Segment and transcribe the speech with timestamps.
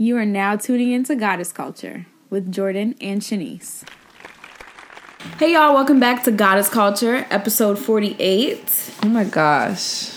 [0.00, 3.82] You are now tuning into Goddess Culture with Jordan and Shanice.
[5.40, 8.92] Hey y'all, welcome back to Goddess Culture, episode 48.
[9.02, 10.12] Oh my gosh.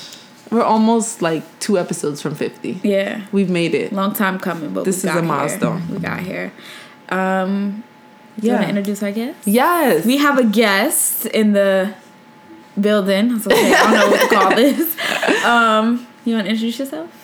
[0.52, 2.81] We're almost like two episodes from 50.
[2.83, 3.25] Yeah.
[3.31, 3.91] We've made it.
[3.91, 5.22] Long time coming, but this is a here.
[5.24, 5.88] milestone.
[5.90, 6.54] We got here.
[7.10, 7.84] Um,
[8.40, 9.48] do you want to introduce our guest?
[9.48, 10.06] Yes.
[10.06, 11.96] We have a guest in the
[12.79, 13.32] building.
[13.32, 15.44] I, was say, I don't know what to call this.
[15.44, 17.20] Um, you want to introduce yourself?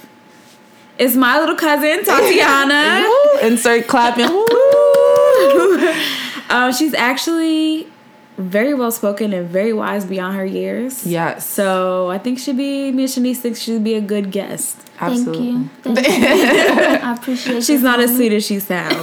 [1.00, 3.06] It's my little cousin, Tatiana.
[3.42, 4.28] Woo, Insert clapping.
[6.50, 7.88] Um, she's actually
[8.38, 11.06] very well spoken and very wise beyond her years.
[11.06, 11.46] Yes.
[11.46, 14.78] So I think she'd be, me and Shanice think she'd be a good guest.
[15.02, 15.68] Absolutely.
[15.84, 16.04] Thank you.
[16.04, 16.08] Thank
[17.02, 17.08] you.
[17.08, 17.64] I appreciate it.
[17.66, 18.96] She's not as sweet as she sounds.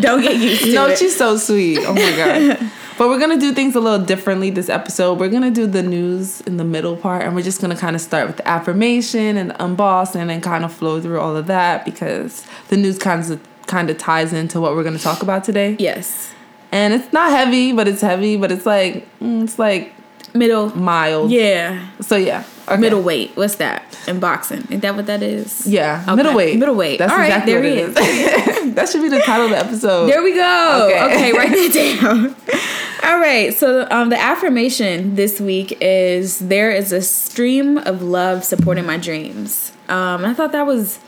[0.00, 0.74] Don't get used to it.
[0.74, 1.80] No, she's so sweet.
[1.80, 2.70] Oh my god.
[2.98, 5.20] But we're gonna do things a little differently this episode.
[5.20, 8.02] We're gonna do the news in the middle part, and we're just gonna kind of
[8.02, 11.84] start with the affirmation and unboss, and then kind of flow through all of that
[11.84, 15.76] because the news kind of kind of ties into what we're gonna talk about today.
[15.78, 16.32] yes.
[16.70, 19.94] And it's not heavy, but it's heavy, but it's like mm, it's like
[20.34, 20.74] Middle.
[20.76, 21.30] mild.
[21.30, 21.88] Yeah.
[22.00, 22.44] So yeah.
[22.68, 22.80] Okay.
[22.80, 23.36] Middleweight.
[23.36, 23.82] What's that?
[24.06, 24.66] In boxing.
[24.70, 25.66] Is that what that is?
[25.66, 26.02] Yeah.
[26.06, 26.16] Okay.
[26.16, 26.58] Middleweight.
[26.58, 26.98] Middleweight.
[26.98, 28.74] That's All right, exactly there what it is.
[28.74, 30.06] that should be the title of the episode.
[30.06, 30.88] There we go.
[30.90, 31.04] Okay.
[31.04, 33.10] Okay, write that down.
[33.10, 33.54] All right.
[33.54, 38.98] So um, the affirmation this week is there is a stream of love supporting my
[38.98, 39.72] dreams.
[39.88, 40.98] Um, I thought that was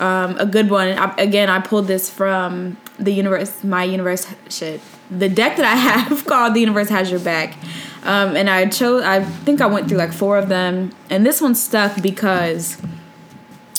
[0.00, 0.88] um, a good one.
[0.98, 5.74] I, again, I pulled this from the universe, my universe shit, the deck that I
[6.08, 7.56] have called "The Universe Has Your Back,"
[8.04, 9.02] um, and I chose.
[9.02, 12.80] I think I went through like four of them, and this one stuck because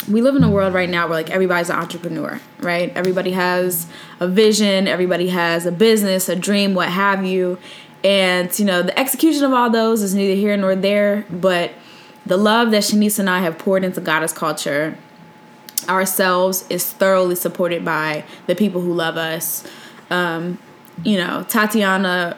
[0.09, 2.91] we live in a world right now where like everybody's an entrepreneur, right?
[2.95, 3.87] Everybody has
[4.19, 7.57] a vision, everybody has a business, a dream, what have you.
[8.03, 11.71] And you know, the execution of all those is neither here nor there, but
[12.25, 14.97] the love that Shanice and I have poured into goddess culture
[15.87, 19.63] ourselves is thoroughly supported by the people who love us.
[20.09, 20.57] Um,
[21.03, 22.37] you know, Tatiana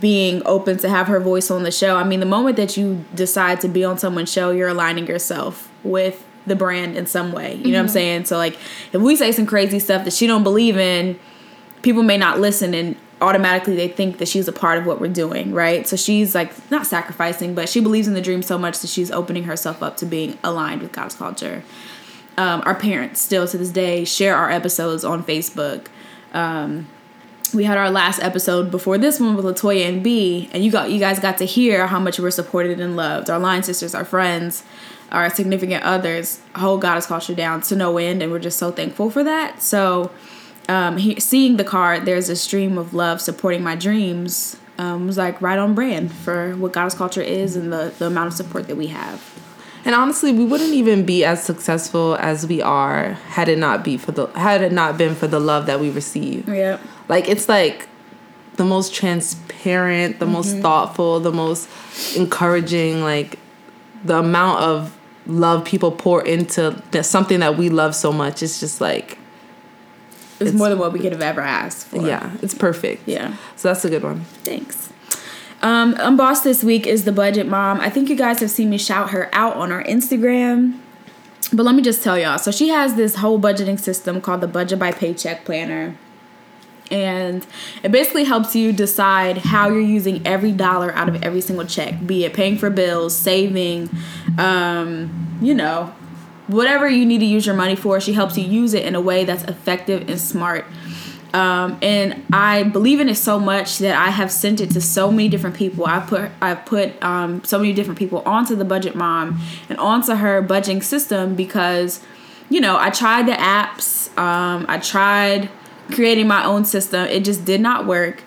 [0.00, 1.96] being open to have her voice on the show.
[1.96, 5.70] I mean, the moment that you decide to be on someone's show, you're aligning yourself
[5.82, 7.54] with the brand in some way.
[7.54, 8.24] You know what I'm saying?
[8.26, 8.56] So like
[8.92, 11.18] if we say some crazy stuff that she don't believe in,
[11.82, 15.12] people may not listen and automatically they think that she's a part of what we're
[15.12, 15.86] doing, right?
[15.86, 19.10] So she's like not sacrificing, but she believes in the dream so much that she's
[19.10, 21.62] opening herself up to being aligned with Goddess culture.
[22.36, 25.86] Um, our parents still to this day share our episodes on Facebook.
[26.32, 26.88] Um,
[27.54, 30.90] we had our last episode before this one with Latoya and B, and you got
[30.90, 33.30] you guys got to hear how much we're supported and loved.
[33.30, 34.64] Our line sisters, our friends,
[35.10, 39.10] our significant others hold Goddess culture down to no end, and we're just so thankful
[39.10, 39.62] for that.
[39.62, 40.10] So,
[40.68, 44.56] um, he, seeing the card, there's a stream of love supporting my dreams.
[44.78, 48.28] Um, was like right on brand for what Goddess culture is and the the amount
[48.28, 49.22] of support that we have.
[49.84, 53.96] And honestly, we wouldn't even be as successful as we are had it not be
[53.96, 56.48] for the had it not been for the love that we receive.
[56.48, 56.80] Yep.
[57.12, 57.88] Like it's like
[58.56, 61.68] the most transparent, the most thoughtful, the most
[62.16, 63.02] encouraging.
[63.02, 63.38] Like
[64.02, 68.42] the amount of love people pour into something that we love so much.
[68.42, 69.18] It's just like
[70.40, 71.98] It's, It's- more than what we could have ever asked for.
[72.06, 73.06] yeah, it's perfect.
[73.06, 73.36] Yeah.
[73.56, 74.20] So that's a good one.
[74.42, 74.88] Thanks.
[75.60, 77.78] Um, Unbossed this week is the Budget Mom.
[77.78, 80.78] I think you guys have seen me shout her out on our Instagram.
[81.52, 82.38] But let me just tell y'all.
[82.38, 85.94] So she has this whole budgeting system called the Budget by Paycheck Planner.
[86.92, 87.46] And
[87.82, 92.06] it basically helps you decide how you're using every dollar out of every single check,
[92.06, 93.88] be it paying for bills, saving,
[94.38, 95.94] um, you know,
[96.48, 98.00] whatever you need to use your money for.
[98.00, 100.66] She helps you use it in a way that's effective and smart.
[101.34, 105.10] Um, and I believe in it so much that I have sent it to so
[105.10, 105.86] many different people.
[105.86, 110.14] I put I put um, so many different people onto the Budget Mom and onto
[110.14, 112.00] her budgeting system because,
[112.50, 114.16] you know, I tried the apps.
[114.18, 115.48] Um, I tried
[115.90, 117.06] creating my own system.
[117.06, 118.22] It just did not work.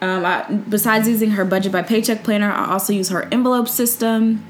[0.00, 4.44] Um, I, besides using her budget by paycheck planner, I also use her envelope system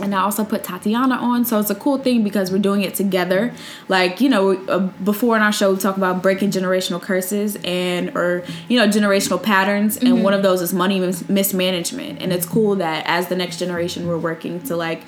[0.00, 1.44] and I also put Tatiana on.
[1.44, 3.52] So it's a cool thing because we're doing it together.
[3.88, 8.16] Like you know, uh, before in our show we talk about breaking generational curses and
[8.16, 12.20] or you know generational patterns, and one of those is money mis- mismanagement.
[12.22, 15.02] And it's cool that as the next generation we're working to like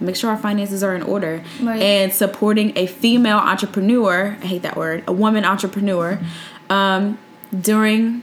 [0.00, 1.80] make sure our finances are in order Right.
[1.82, 4.36] and supporting a female entrepreneur.
[4.42, 6.18] I hate that word, a woman entrepreneur,
[6.68, 7.18] um,
[7.58, 8.22] during.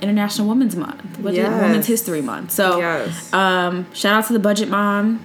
[0.00, 1.62] International Women's Month, which is Yes.
[1.62, 2.50] Women's History Month.
[2.50, 3.32] So, Yes.
[3.32, 5.20] um, shout out to the Budget Mom.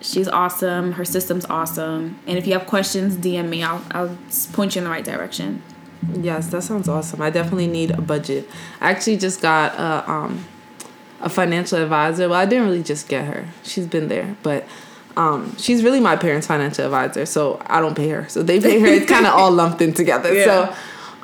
[0.00, 0.92] She's awesome.
[0.92, 2.16] Her system's awesome.
[2.26, 3.62] And if you have questions, DM me.
[3.62, 4.10] I'll I'll
[4.52, 5.62] point you in the right direction.
[6.20, 7.22] Yes, that sounds awesome.
[7.22, 8.50] I definitely need a budget.
[8.80, 10.46] I actually just got a um
[11.20, 12.28] a financial advisor.
[12.28, 13.44] Well, I didn't really just get her.
[13.62, 14.66] She's been there, but
[15.16, 18.28] Um, she's really my parents' financial advisor, so I don't pay her.
[18.28, 18.86] So they pay her.
[18.86, 20.32] It's kind of all lumped in together.
[20.34, 20.44] Yeah.
[20.44, 20.74] So,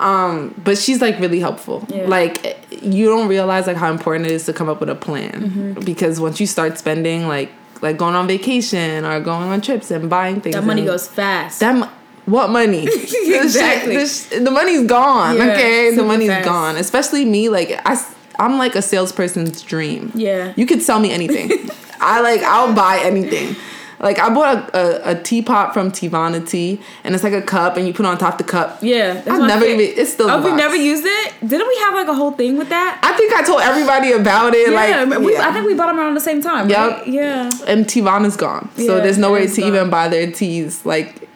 [0.05, 1.85] um, but she's like really helpful.
[1.88, 2.06] Yeah.
[2.06, 5.32] Like you don't realize like how important it is to come up with a plan
[5.32, 5.81] Mm-hmm.
[5.85, 7.50] because once you start spending like
[7.82, 11.61] like going on vacation or going on trips and buying things, That money goes fast.
[11.61, 11.91] that mo-
[12.26, 12.84] what money?
[12.87, 13.96] This shit- Exactly.
[13.96, 15.37] this- the money's gone.
[15.37, 16.44] Yeah, okay, the money's fast.
[16.44, 16.76] gone.
[16.76, 17.96] Especially me, like i
[18.38, 20.12] i'm like a salesperson's dream.
[20.14, 20.52] Yeah.
[20.56, 21.50] you could sell me anything.
[22.00, 23.56] I like I'll buy anything.
[24.00, 27.77] Like I bought a, a, a teapot from Teavana Tea, and it's like a cup,
[27.77, 28.79] and you put on top the cup.
[28.81, 29.81] yeah, I've never even.
[29.99, 30.31] It's still.
[30.31, 31.35] Oh, we never used it.
[31.41, 33.00] Didn't we have like a whole thing with that?
[33.03, 34.71] I think I told everybody about it.
[34.71, 35.49] yeah, like we, yeah.
[35.49, 36.71] I think we bought them around the same time.
[36.71, 36.79] Yep.
[36.79, 37.06] Right?
[37.09, 37.50] Yeah.
[37.67, 39.69] and Teavana's gone, so Yeah, there's no way to gone.
[39.69, 40.87] even buy their teas.
[40.87, 41.29] Like,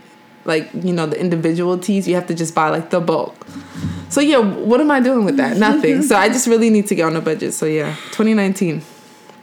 [0.45, 3.35] like you know the individual teas, you have to just buy like the bulk.
[4.09, 5.57] So yeah, what am I doing with that?
[5.57, 6.03] Nothing.
[6.09, 7.55] so I just really need to get on a budget.
[7.55, 8.83] So yeah, 2019.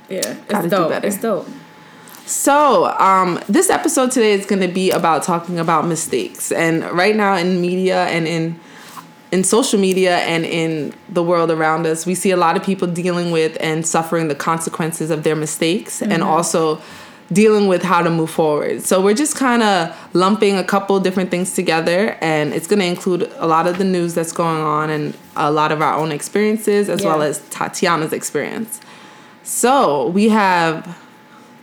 [0.08, 0.18] Yeah.
[0.20, 0.90] It's Gotta do dope.
[0.90, 1.08] better.
[1.08, 1.48] It's dope.
[2.30, 7.16] So, um, this episode today is going to be about talking about mistakes, and right
[7.16, 8.60] now in media and in
[9.32, 12.88] in social media and in the world around us, we see a lot of people
[12.88, 16.80] dealing with and suffering the consequences of their mistakes, and also
[17.34, 18.84] dealing with how to move forward.
[18.84, 22.86] So we're just kind of lumping a couple different things together, and it's going to
[22.86, 26.12] include a lot of the news that's going on and a lot of our own
[26.12, 28.80] experiences as well as Tatiana's experience.
[29.42, 30.96] So we have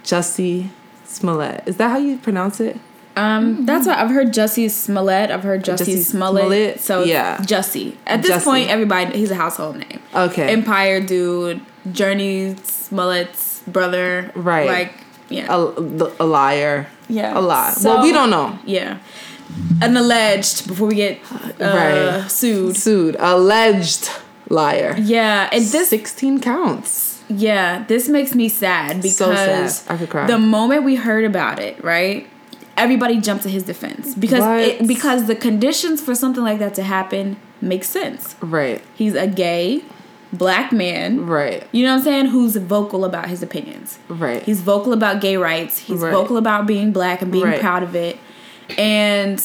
[0.07, 0.71] Jussie
[1.05, 1.65] Smollett.
[1.67, 2.79] Is that how you pronounce it?
[3.17, 4.29] Um, that's what I've heard.
[4.29, 5.31] Jussie Smollett.
[5.31, 6.43] I've heard Jussie, Jussie Smollett.
[6.45, 7.39] Smollett, So yeah.
[7.39, 7.97] Jussie.
[8.07, 8.45] At this Jussie.
[8.45, 10.01] point, everybody he's a household name.
[10.15, 10.53] Okay.
[10.53, 14.31] Empire dude, Jurnee Smollett's brother.
[14.35, 14.67] Right.
[14.69, 14.93] Like
[15.29, 15.47] yeah.
[15.51, 16.89] a, a liar.
[17.09, 17.39] Yeah.
[17.39, 17.73] A lie.
[17.73, 18.59] So- well, we don't know.
[18.67, 18.99] Yeah.
[19.81, 22.31] An alleged before we get uh, Right.
[22.31, 22.77] sued.
[22.77, 23.17] Sued.
[23.19, 24.11] Alleged
[24.51, 24.95] liar.
[24.99, 27.16] Yeah, and this 16 counts.
[27.29, 29.73] Yeah, this makes me sad because So sad.
[29.95, 30.27] I could cry.
[30.27, 32.27] the moment we heard about it, right?
[32.77, 36.83] Everybody jumped to his defense because it, because the conditions for something like that to
[36.83, 38.37] happen make sense.
[38.41, 38.83] Right.
[38.95, 39.83] He's a gay
[40.33, 41.25] black man.
[41.27, 41.67] Right.
[41.73, 42.27] You know what I'm saying?
[42.27, 43.99] Who's vocal about his opinions.
[44.09, 44.43] Right.
[44.43, 45.79] He's vocal about gay rights.
[45.79, 46.13] He's Right.
[46.13, 47.61] vocal about being black and being Right.
[47.61, 48.19] proud of it.
[48.77, 49.43] And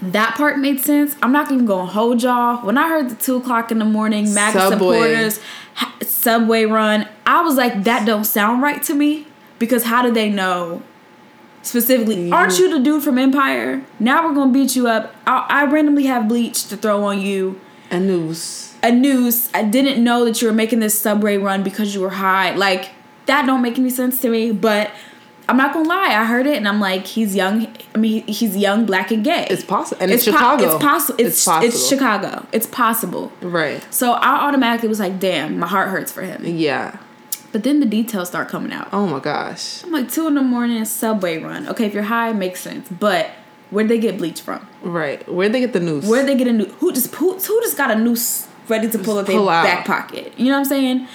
[0.00, 1.16] that part made sense.
[1.22, 2.64] I'm not even gonna hold y'all.
[2.64, 4.76] When I heard the two o'clock in the morning MAGA Subway.
[5.00, 5.40] supporters
[5.74, 5.92] ha-
[6.26, 9.28] subway run, I was like, that don't sound right to me.
[9.60, 10.82] Because how do they know?
[11.62, 13.84] Specifically, aren't you the dude from Empire?
[14.00, 15.14] Now we're gonna beat you up.
[15.26, 18.74] I, I randomly have bleach to throw on you a noose.
[18.82, 19.48] a noose.
[19.54, 22.54] I didn't know that you were making this subway run because you were high.
[22.54, 22.90] Like
[23.26, 24.52] that don't make any sense to me.
[24.52, 24.90] But
[25.48, 26.08] I'm not gonna lie.
[26.14, 27.68] I heard it and I'm like, he's young.
[27.94, 29.46] I mean, he- he's young, black, and gay.
[29.48, 30.02] It's possible.
[30.02, 30.64] And it's, po- Chicago.
[30.74, 31.20] it's possible.
[31.20, 31.68] It's, It's possible.
[31.68, 32.46] it's Chicago.
[32.52, 33.32] It's possible.
[33.40, 33.86] Right.
[33.94, 36.42] So I automatically was like, damn, my heart hurts for him.
[36.44, 36.98] Yeah.
[37.52, 38.88] But then the details start coming out.
[38.92, 39.82] Oh my gosh.
[39.84, 41.68] I'm like two in the morning, subway run.
[41.68, 42.88] Okay, if you're high, it makes sense.
[42.88, 43.30] But
[43.70, 44.66] where'd they get bleach from?
[44.82, 45.26] Right.
[45.32, 46.06] Where'd they get the noose?
[46.06, 46.66] Where'd they get a new?
[46.66, 50.34] Who just who, who just got a noose ready to pull out their back pocket?
[50.36, 51.08] You know what I'm saying?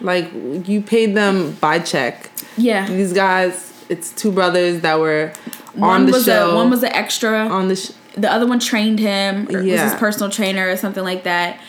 [0.00, 0.30] Like
[0.68, 2.30] you paid them by check.
[2.56, 2.86] Yeah.
[2.86, 5.32] These guys, it's two brothers that were
[5.74, 6.50] on one the was show.
[6.50, 7.46] a one was an extra.
[7.48, 9.46] on the sh- the other one trained him.
[9.50, 9.84] Or was Yeah.
[9.90, 11.60] his personal trainer or something like that.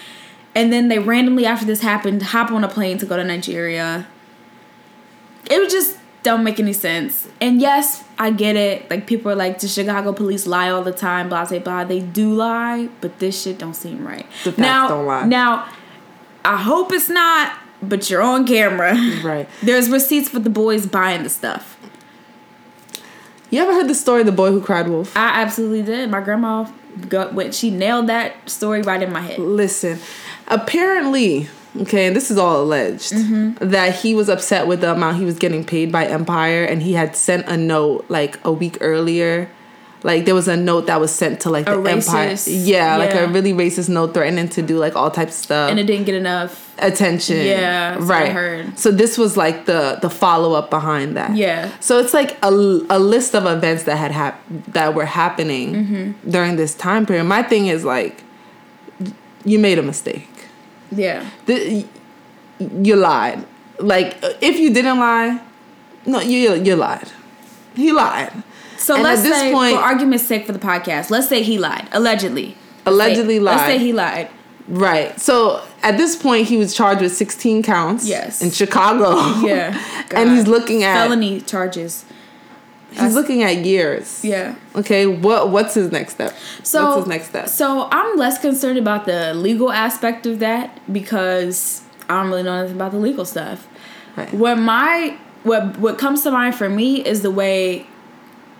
[0.56, 4.08] And then they randomly after this happened hop on a plane to go to Nigeria.
[5.50, 7.28] It was just don't make any sense.
[7.40, 8.90] And yes, I get it.
[8.90, 11.84] Like people are like the Chicago police lie all the time, blah blah blah.
[11.84, 14.26] They do lie, but this shit don't seem right.
[14.44, 15.26] The facts now, don't lie.
[15.26, 15.70] Now,
[16.46, 18.96] I hope it's not, but you're on camera.
[19.24, 19.48] Right.
[19.64, 21.78] There's receipts for the boys buying the stuff.
[23.50, 25.16] You ever heard the story of the boy who cried wolf?
[25.18, 26.10] I absolutely did.
[26.10, 26.70] My grandma
[27.10, 27.54] got went.
[27.54, 29.40] She nailed that story right in my head.
[29.40, 30.00] Listen,
[30.48, 31.50] apparently,
[31.82, 33.70] okay, and this is all alleged, Mm-hmm.
[33.70, 36.94] that he was upset with the amount he was getting paid by Empire and he
[36.94, 39.50] had sent a note like a week earlier.
[40.04, 42.32] Like there was a note that was sent to like A the Empire.
[42.32, 45.70] racist- Yeah, like a really racist note threatening to do like all types of stuff.
[45.70, 46.74] And it didn't get enough.
[46.80, 47.46] attention.
[47.46, 48.32] Yeah, right.
[48.32, 48.80] heard.
[48.80, 51.36] So this was like the the follow up behind that.
[51.36, 51.70] Yeah.
[51.80, 52.50] So it's like a,
[52.90, 54.42] a list of events that had hap-
[54.74, 56.30] that were happening Mm-hmm.
[56.32, 57.26] during this time period.
[57.26, 58.24] My thing is like,
[59.46, 60.28] you made a mistake.
[60.92, 61.30] Yeah.
[61.46, 61.86] The,
[62.60, 63.46] you lied.
[63.80, 65.40] Like if you didn't lie,
[66.08, 67.08] no, you you lied.
[67.76, 68.32] He lied.
[68.82, 71.44] So And let's at this say, point- for argument's sake, for the podcast, let's say
[71.44, 72.56] he lied allegedly.
[72.86, 74.30] Let's Allegedly say, Let's say he lied.
[74.68, 75.20] Right.
[75.20, 78.08] So at this point, he was charged with 16 counts.
[78.08, 78.42] Yes.
[78.42, 79.12] In Chicago.
[79.48, 79.80] Yeah.
[80.16, 82.06] and he's looking at felony charges.
[82.92, 84.24] he's looking at years.
[84.26, 84.56] Yeah.
[84.76, 85.06] Okay.
[85.06, 86.34] What What's his next step?
[86.64, 87.50] So what's his next step?
[87.50, 92.62] So I'm less concerned about the legal aspect of that because I don't really know
[92.62, 93.68] nothing about the legal stuff.
[94.18, 94.34] Right.
[94.34, 97.88] What my what what comes to mind for me is the way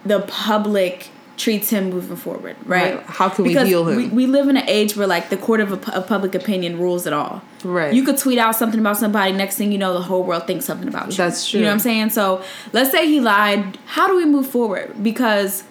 [0.06, 2.96] the public treats him moving forward, right?
[2.96, 3.06] Right.
[3.06, 3.96] How can we Because heal him?
[3.98, 7.08] We, we live in an age where like the court of, of public opinion rules
[7.08, 7.42] it all.
[7.64, 7.94] Right.
[7.94, 10.66] You could tweet out something about somebody, next thing you know, the whole world thinks
[10.66, 11.14] something about you.
[11.14, 11.60] That's true.
[11.60, 12.10] You know what I'm saying?
[12.12, 12.44] So
[12.74, 13.78] let's say he lied.
[13.86, 15.02] How do we move forward?
[15.02, 15.64] Because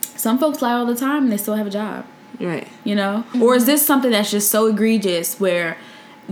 [0.00, 2.04] some folks lie all the time and they still have a job
[2.40, 2.68] Right.
[2.84, 5.78] you know or is this something that's just so egregious where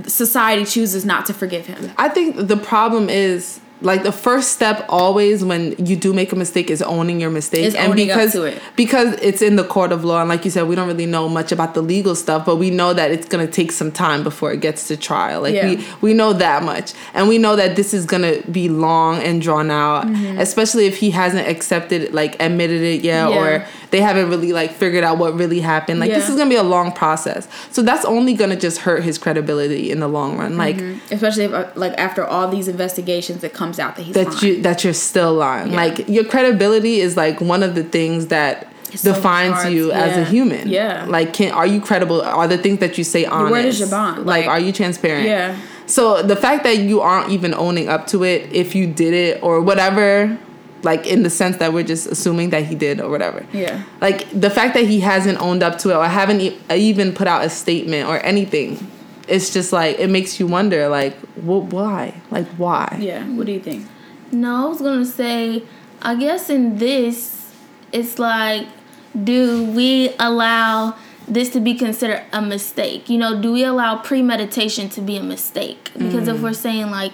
[0.07, 4.85] society chooses not to forgive him I think the problem is like the first step
[4.89, 8.33] always when you do make a mistake is owning your mistake Is owning up because
[8.33, 8.63] to it.
[8.77, 11.29] because it's in the court of law and like you said we don't really know
[11.29, 14.23] much about the legal stuff but we know that it's going to take some time
[14.23, 15.69] before it gets to trial like Yeah.
[15.71, 19.19] we we know that much and we know that this is going to be long
[19.23, 20.39] and drawn out Mm-hmm.
[20.39, 23.37] especially if he hasn't accepted like admitted it yet Yeah.
[23.39, 26.53] or they haven't really like figured out what really happened like this is going to
[26.55, 30.09] be a long process so that's only going to just hurt his credibility in the
[30.09, 30.79] long run like
[31.11, 34.45] especially if uh, like after all these investigations it comes out that he's that lying.
[34.57, 35.71] you that you're still lying.
[35.71, 35.77] Yeah.
[35.77, 39.95] Like your credibility is like one of the things that It's defines hard you to-
[39.97, 40.69] as a human.
[40.69, 41.07] Yeah.
[41.09, 42.21] Like can are you credible?
[42.23, 43.53] Are the things that you say honest?
[43.53, 44.27] word is your bond.
[44.27, 45.27] Like, Like- are you transparent?
[45.29, 45.57] Yeah.
[45.87, 49.43] So the fact that you aren't even owning up to it if you did it
[49.43, 50.39] or whatever
[50.83, 53.41] like in the sense that we're just assuming that he did or whatever.
[53.55, 53.83] Yeah.
[54.03, 57.27] Like the fact that he hasn't owned up to it or haven't e- even put
[57.27, 58.77] out a statement or anything.
[59.27, 62.15] It's just like it makes you wonder like wh- why?
[62.31, 62.99] Like why?
[63.01, 63.87] yeah what do you think
[64.33, 65.63] No, I was gonna say,
[66.03, 67.53] I guess in this,
[67.93, 68.67] it's like,
[69.23, 70.97] do we allow
[71.29, 73.09] this to be considered a mistake?
[73.09, 75.91] You know, do we allow premeditation to be a mistake?
[75.97, 76.43] Because if mm.
[76.43, 77.13] we're saying like,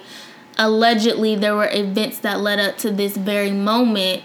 [0.57, 4.23] allegedly there were events that led up to this very moment,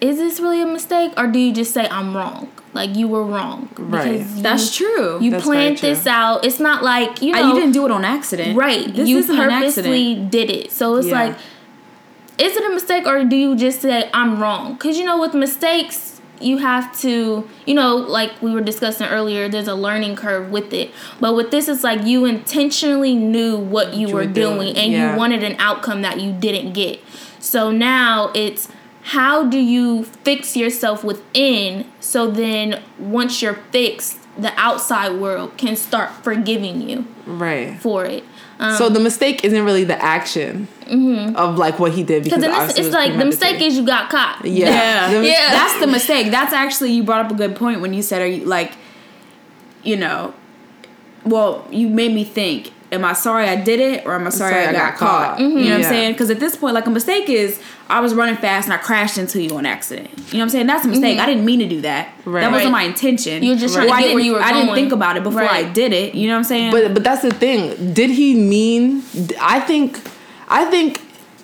[0.00, 2.50] is this really a mistake, or do you just say I'm wrong?
[2.74, 3.68] Like you were wrong.
[3.78, 4.18] Right.
[4.18, 5.88] Because that's true You That's planned true.
[5.88, 6.44] this out.
[6.44, 8.94] It's not like you know you didn't do it on accident Right.
[8.94, 10.70] this you isn't an purposely accident did it.
[10.70, 11.14] So it's Yeah.
[11.22, 11.36] like,
[12.38, 14.74] is it a mistake or do you just say, I'm wrong?
[14.74, 19.48] Because, you know, with mistakes, you have to, you know, like we were discussing earlier,
[19.48, 20.92] there's a learning curve with it.
[21.18, 24.76] But with this, it's like you intentionally knew what you, you were were doing, doing,
[24.76, 25.12] and yeah.
[25.12, 27.00] you wanted an outcome that you didn't get.
[27.40, 28.68] So now it's,
[29.12, 35.74] how do you fix yourself within so then once you're fixed, the outside world can
[35.76, 37.78] start forgiving you Right.
[37.80, 38.22] for it.
[38.60, 40.66] Um, so the mistake isn't really the action
[41.36, 43.86] of like what he did because Because then it's, it's like the mistake is you
[43.86, 44.44] got caught.
[44.44, 45.50] yeah yeah The- Yeah.
[45.52, 48.26] that's the mistake that's actually you brought up a good point when you said are
[48.26, 48.72] you like
[49.84, 50.34] you know
[51.24, 54.54] well you made me think am i sorry i did it or am i sorry,
[54.54, 55.88] i, got, caught, you know what i'm mm-hmm.
[55.88, 56.12] saying?
[56.12, 59.18] Because at this point like a mistake is i was running fast and i crashed
[59.18, 60.08] into you on accident.
[60.10, 60.66] You know what i'm saying?
[60.66, 61.16] That's a mistake.
[61.16, 61.22] Mm-hmm.
[61.22, 62.12] I didn't mean to do that.
[62.24, 62.42] Right.
[62.42, 62.80] that wasn't Right.
[62.80, 63.42] my intention.
[63.42, 65.22] You were just Or trying to get where you were i didn't think about it
[65.22, 66.14] before i did it.
[66.14, 66.72] You know what i'm saying?
[66.72, 67.92] But but that's the thing.
[67.92, 69.02] Did he mean
[69.40, 70.00] i think
[70.48, 71.00] i think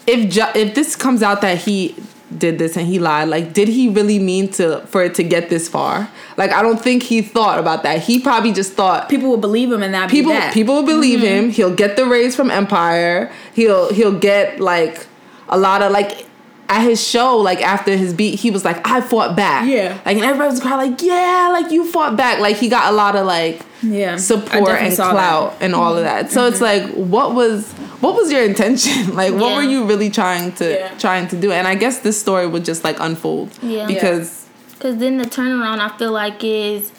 [0.06, 1.94] if ju- if this comes out that he
[2.38, 3.28] did this and he lied.
[3.28, 6.10] Like did he really mean to for it to get this far?
[6.36, 8.00] Like i don't think he thought about that.
[8.02, 10.52] He probably just thought people will believe him and that people that.
[10.54, 11.44] people will believe Mm-hmm.
[11.46, 11.50] him.
[11.50, 13.30] He'll get the raise from empire.
[13.54, 15.06] He'll he'll get like
[15.48, 16.26] a lot of like
[16.68, 19.98] at his show like after his beat he was like i fought back Yeah.
[20.06, 22.96] like and everybody was crying like yeah like you fought back like he got a
[22.96, 24.16] lot of like Yeah.
[24.16, 25.52] Support and clout that.
[25.52, 25.64] Mm-hmm.
[25.64, 29.50] and all of that so it's like what was what was your intention like what
[29.50, 29.56] Yeah.
[29.56, 30.88] were you really trying to Yeah.
[30.98, 33.86] trying to do and i guess this story would just like unfold Yeah.
[33.86, 36.92] because Because then the turnaround, I feel like, is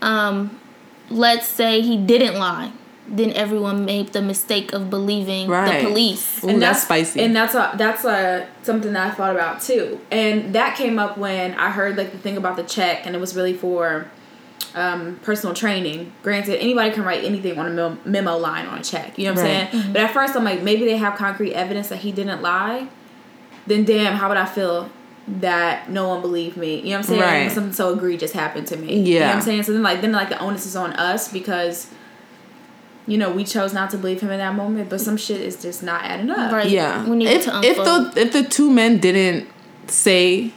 [0.00, 0.58] um,
[1.10, 2.70] let's say he didn't lie.
[3.08, 5.82] Then everyone made the mistake of believing Right.
[5.82, 6.42] the police.
[6.44, 10.00] Ooh, that's, spicy And that's a, that's a, something that I thought about too.
[10.10, 13.20] And that came up when I heard like the thing about the check, and it
[13.20, 14.08] was really for
[14.74, 16.12] um, personal training.
[16.22, 19.16] Granted, anybody can write anything on a mem- memo line on a check.
[19.18, 19.70] You know what I'm Right.
[19.72, 19.92] saying?
[19.92, 22.88] But at first, I'm like, maybe they have concrete evidence that he didn't lie.
[23.66, 24.90] Then, damn, how would I feel?
[25.28, 27.20] That no one believed me, you know what I'm saying?
[27.20, 27.50] Right.
[27.50, 28.86] Something so egregious happened to me.
[29.00, 29.34] you know what Yeah.
[29.34, 29.64] I'm saying.
[29.64, 31.88] So then, like, then like the onus is on us because,
[33.06, 34.90] you know, we chose not to believe him in that moment.
[34.90, 36.50] But some shit is just not adding up.
[36.52, 36.68] Right.
[36.68, 38.14] yeah We need if, to if unfold.
[38.14, 39.48] the if the two men didn't
[39.86, 40.52] say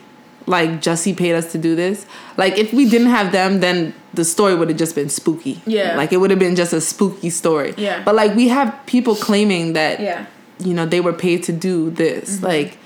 [0.47, 4.25] like Jussie paid us to do this like if we didn't have them then the
[4.25, 5.95] story would have just been spooky Yeah.
[5.95, 8.01] like it would have been just a spooky story Yeah.
[8.03, 10.25] but like we have people claiming that Yeah.
[10.57, 12.45] you know they were paid to do this Mm-hmm.
[12.45, 12.77] like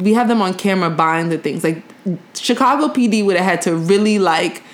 [0.00, 1.84] we have them on camera buying the things like
[2.34, 4.64] chicago pd would have had to really like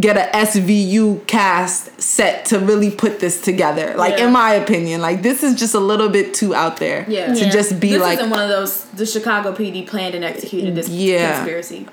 [0.00, 4.26] get a svu cast set to really put this together like Yeah.
[4.26, 7.32] in my opinion like this is just a little bit too out there Yeah.
[7.32, 7.48] to Yeah.
[7.50, 10.88] just be this like isn't one of those the Chicago PD planned and executed this
[10.88, 11.36] Yeah.
[11.36, 11.86] conspiracy.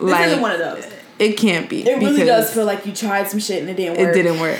[0.00, 0.84] This Like, isn't one of those.
[1.18, 3.98] it can't be It really does feel like you tried some shit and it didn't
[3.98, 4.08] work.
[4.16, 4.58] it didn't work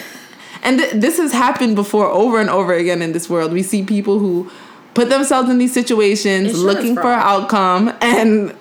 [0.64, 3.84] and th- this has happened before over and over again in this world we see
[3.84, 4.50] people who
[4.94, 8.52] put themselves in these situations, Insurance looking for an outcome, and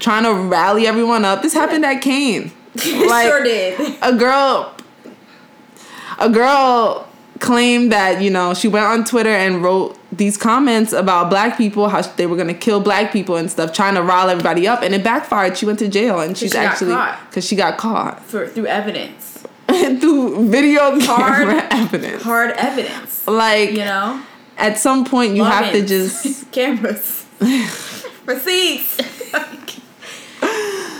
[0.00, 1.42] trying to rally everyone up.
[1.42, 2.50] This happened at Kane.
[3.08, 3.98] Like, sure did.
[4.02, 4.74] a girl
[6.18, 7.08] a girl
[7.40, 11.88] claimed that you know she went on twitter and wrote these comments about black people
[11.88, 14.80] how they were going to kill black people and stuff trying to rile everybody up
[14.82, 16.94] and it backfired she went to jail and she's she actually
[17.28, 23.26] because she got caught For through evidence, through video Hard- camera evidence hard evidence.
[23.26, 24.22] like You know,
[24.56, 27.26] at some point you have to just cameras,
[28.26, 28.98] receipts.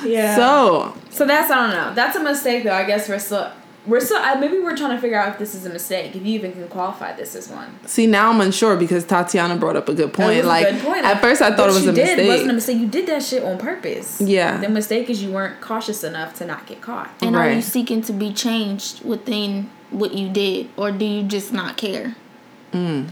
[0.05, 0.35] yeah.
[0.37, 1.95] so So that's I don't know.
[1.95, 2.73] That's a mistake though.
[2.75, 3.50] I guess we're still
[3.87, 6.14] we're still I, maybe we're trying to figure out if this is a mistake.
[6.16, 7.69] If you even can qualify this as one.
[7.87, 10.71] see now i'm unsure because tatiana brought up a good That point was a like
[10.71, 11.04] good point.
[11.04, 12.78] at first i thought What it was you a did mistake wasn't a mistake.
[12.78, 14.21] You did that shit on purpose.
[14.21, 14.59] Yeah.
[14.59, 17.11] The mistake is you weren't cautious enough to not get caught.
[17.21, 21.52] And are you seeking to be changed within what you did, or do you just
[21.52, 22.14] not care?
[22.73, 23.09] Mm.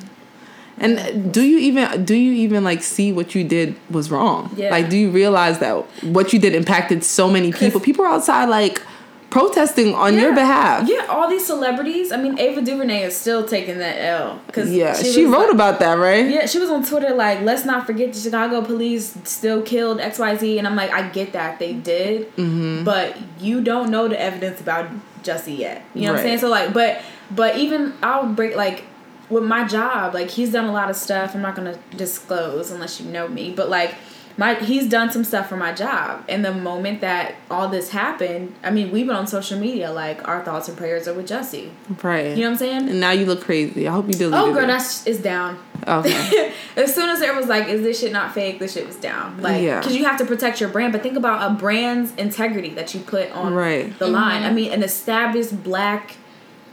[0.80, 4.50] And do you even do you even like see what you did was wrong?
[4.56, 4.70] Yeah.
[4.70, 7.80] Like do you realize that what you did impacted so many people?
[7.80, 8.80] People are outside like
[9.28, 10.88] protesting on your behalf.
[10.88, 12.10] Yeah, all these celebrities.
[12.10, 15.52] I mean, Ava DuVernay is still taking that L because Yeah, she, was wrote like-
[15.54, 16.28] about that, right?
[16.28, 20.18] Yeah, she was on Twitter like, let's not forget the Chicago police still killed X
[20.18, 22.82] Y Z, and I'm like, I get that they did, Mm-hmm.
[22.84, 24.90] but you don't know the evidence about
[25.22, 25.84] Jussie yet.
[25.94, 26.38] You know what I'm saying?
[26.38, 28.82] So like, but but even I'll break like
[29.30, 31.34] with my job, like he's done a lot of stuff.
[31.34, 33.94] I'm not gonna disclose unless you know me, but like.
[34.36, 36.24] My, he's done some stuff for my job.
[36.26, 40.26] And the moment that all this happened, I mean, we've been on social media like
[40.26, 41.72] our thoughts and prayers are with Jussie.
[42.02, 42.28] Right.
[42.28, 42.88] You know what I'm saying?
[42.88, 43.86] and now you look crazy.
[43.86, 45.58] I hope you deleted Oh, girl, that's is down.
[45.86, 46.54] Oh, okay.
[46.76, 48.60] as soon as it was like, is this shit not fake?
[48.60, 49.42] This shit was down.
[49.42, 49.80] Like, Yeah.
[49.80, 50.92] because you have to protect your brand.
[50.92, 53.98] But think about a brand's integrity that you put on Right.
[53.98, 54.14] the mm-hmm.
[54.14, 54.42] line.
[54.44, 56.16] I mean, an established black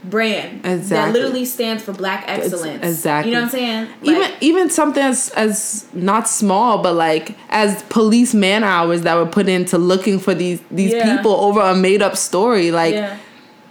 [0.04, 2.84] brand that literally stands for black excellence.
[2.84, 3.32] exactly.
[3.32, 3.88] You know what I'm saying?
[4.04, 9.16] even Like, even something as as not small, but like as police man hours that
[9.16, 11.16] were put into looking for these these Yeah.
[11.18, 12.72] people over a made up story.
[12.72, 13.18] Like yeah.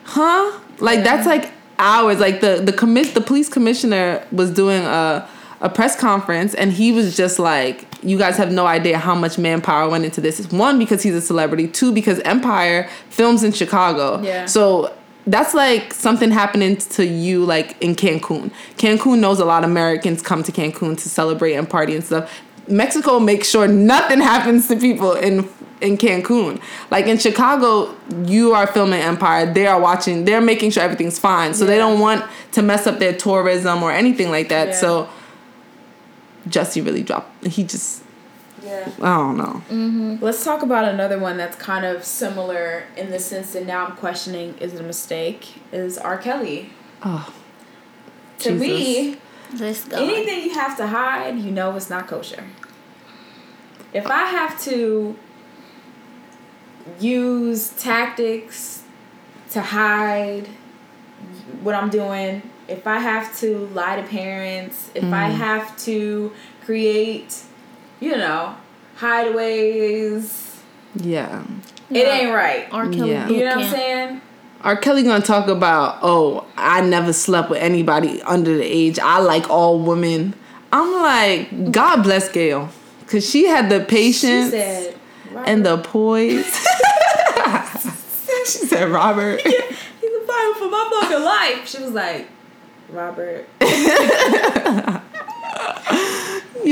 [0.04, 1.04] huh like Yeah.
[1.04, 5.26] that's like hours like the the commis the police commissioner was doing a
[5.62, 9.38] a press conference and he was just like you guys have no idea how much
[9.38, 14.20] manpower went into this one because he's a celebrity two because empire films in chicago
[14.22, 14.44] Yeah.
[14.46, 14.94] so
[15.26, 20.22] that's like something happening to you like in cancun cancun knows a lot of americans
[20.22, 24.76] come to cancun to celebrate and party and stuff mexico makes sure nothing happens to
[24.76, 25.48] people in
[25.80, 26.60] in Cancun.
[26.90, 29.52] Like in Chicago, you are filming Empire.
[29.52, 30.24] They are watching.
[30.24, 31.54] They're making sure everything's fine.
[31.54, 34.68] So they don't want to mess up their tourism or anything like that.
[34.68, 34.74] Yeah.
[34.74, 35.08] So
[36.48, 37.46] Jussie really dropped.
[37.46, 38.02] He just
[38.66, 38.90] Yeah.
[39.00, 39.62] I don't know.
[39.70, 40.16] Mm-hmm.
[40.20, 43.96] Let's talk about another one that's kind of similar in the sense that now I'm
[43.96, 45.62] questioning is it a mistake?
[45.72, 46.18] Is R.
[46.18, 46.70] Kelly.
[47.02, 47.32] Oh,
[48.40, 49.18] To me,
[49.52, 50.02] This guy.
[50.02, 52.44] anything you have to hide, you know it's not kosher.
[53.92, 55.16] If I have to
[56.98, 58.82] use tactics
[59.50, 60.48] to hide
[61.62, 65.34] what I'm doing, if I have to lie to parents, if I mm.
[65.34, 66.32] have to
[66.64, 67.42] create,
[68.00, 68.56] you know,
[68.98, 70.56] hideaways,
[70.94, 71.44] yeah.
[71.90, 72.68] it ain't right.
[72.72, 72.88] R.
[72.88, 73.28] Kelly Yeah.
[73.28, 74.20] You know what I'm saying?
[74.62, 74.76] R.
[74.76, 78.98] Kelly gonna talk about, oh, I never slept with anybody under the age.
[78.98, 80.34] I like all women.
[80.72, 82.70] I'm like, God bless Gayle.
[83.06, 84.96] Cause she had the She patience said,
[85.46, 86.44] and the poise.
[88.46, 89.40] she said, Robert.
[89.44, 89.52] Yeah,
[90.00, 91.68] He's a fight for my fucking life.
[91.68, 92.28] She was like,
[92.90, 93.46] Robert.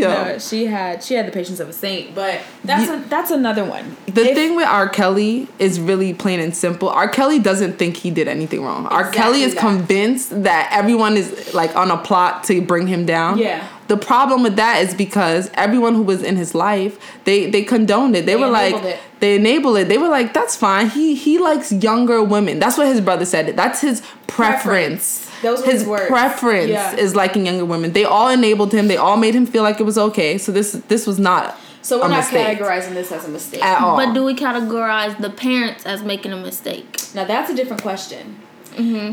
[0.01, 3.65] No, she had she had the patience of a saint, but that's a, that's another
[3.65, 3.97] one.
[4.07, 4.89] The If- thing with R.
[4.89, 6.89] Kelly is really plain and simple.
[6.89, 7.09] R.
[7.09, 8.87] Kelly doesn't think he did anything wrong.
[8.87, 9.11] R.
[9.11, 9.61] Kelly is that.
[9.61, 13.39] convinced that everyone is like on a plot to bring him down.
[13.39, 13.67] Yeah.
[13.89, 18.17] The problem with that is because everyone who was in his life, they they condoned
[18.17, 18.25] it.
[18.27, 18.99] They, They were like it.
[19.21, 19.89] they enabled it.
[19.89, 20.89] They were like, that's fine.
[20.89, 22.59] He he likes younger women.
[22.59, 23.55] That's what his brother said.
[23.57, 25.27] That's his preference.
[25.27, 25.31] Preference.
[25.45, 26.07] Those were his his words.
[26.09, 26.97] preference Yeah.
[27.05, 27.93] is liking younger women.
[27.93, 28.89] They all enabled him.
[28.89, 30.39] They all made him feel like it was okay.
[30.39, 33.63] So this this was not so we're a not mistake categorizing this as a mistake.
[33.63, 33.97] at all.
[33.97, 36.87] But do we categorize the parents as making a mistake?
[37.15, 38.25] Now that's a different question.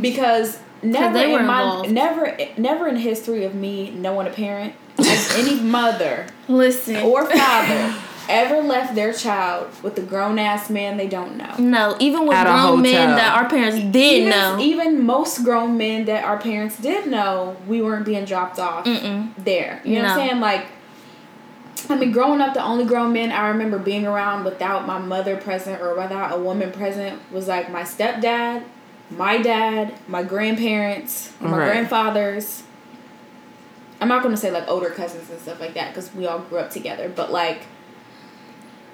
[0.02, 1.14] Because never Mm-hmm.
[1.14, 1.92] they were in my involved.
[1.92, 6.96] never never in history of me knowing a parent, has any mother Listen.
[6.98, 7.94] or father
[8.32, 11.56] ever left their child with a grown ass man they don't know.
[11.58, 14.58] no, even with At a grown men that our parents did even, know.
[14.60, 18.86] even most grown men that our parents did know, we weren't being dropped off
[19.38, 19.82] there.
[19.84, 20.40] You know what I'm saying?
[20.42, 20.66] Like,
[21.90, 25.36] I mean, growing up, the only grown men I remember being around without my mother
[25.36, 28.64] present or without a woman present was like my stepdad,
[29.10, 31.66] my dad, my grandparents, my Right.
[31.66, 32.64] grandfathers.
[34.00, 36.60] I'm not gonna say like older cousins and stuff like that because we all grew
[36.60, 37.64] up together, but like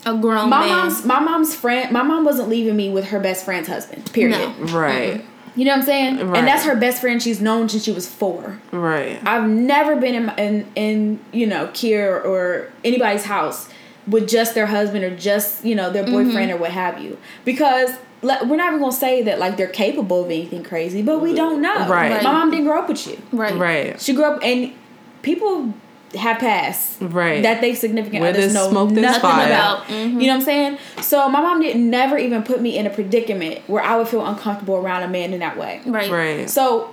[0.06, 0.70] A grown my man.
[0.70, 4.12] mom's my mom's friend my mom wasn't leaving me with her best friend's husband.
[4.14, 4.38] Period.
[4.38, 4.66] No.
[4.78, 5.16] Right.
[5.16, 5.60] Mm-hmm.
[5.60, 6.28] You know what I'm saying?
[6.28, 6.38] Right.
[6.38, 8.60] And that's her best friend she's known since she was four.
[8.72, 9.20] Right.
[9.26, 13.70] I've never been in, in in you know Kier or anybody's house
[14.08, 16.52] with just their husband or just you know their boyfriend mm-hmm.
[16.52, 20.24] or what have you because le- we're not even gonna say that like they're capable
[20.24, 21.88] of anything crazy, but we don't know.
[21.88, 22.24] Right.
[22.24, 23.22] My mom didn't grow up with you.
[23.32, 23.56] right.
[23.56, 24.00] Right.
[24.02, 24.74] She grew up and
[25.22, 25.74] people
[26.16, 27.44] have passed Right.
[27.44, 29.46] that they significant Where others there's know smoke, there's nothing fire.
[29.48, 29.88] about.
[29.88, 30.14] Mhm.
[30.22, 30.78] You know what I'm saying?
[31.02, 34.26] So my mom didn't never even put me in a predicament where I would feel
[34.26, 35.82] uncomfortable around a man in that way.
[35.86, 36.10] Right.
[36.10, 36.50] Right.
[36.50, 36.90] So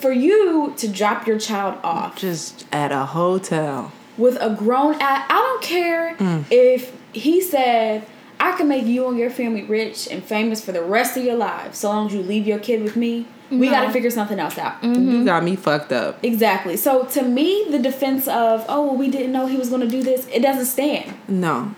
[0.00, 3.92] for you to drop your child off Just at a hotel.
[4.18, 6.16] with a grown ass, I don't care
[6.50, 8.02] if he said,
[8.40, 11.36] I can make you and your family rich and famous for the rest of your
[11.36, 13.26] lives, so long as you leave your kid with me.
[13.58, 14.82] We got to figure something else out.
[14.82, 15.24] You mm-hmm.
[15.24, 16.18] got me fucked up.
[16.24, 16.76] Exactly.
[16.76, 19.88] So to me, the defense of, oh, well, we didn't know he was going to
[19.88, 21.14] do this, it doesn't stand.
[21.28, 21.74] No.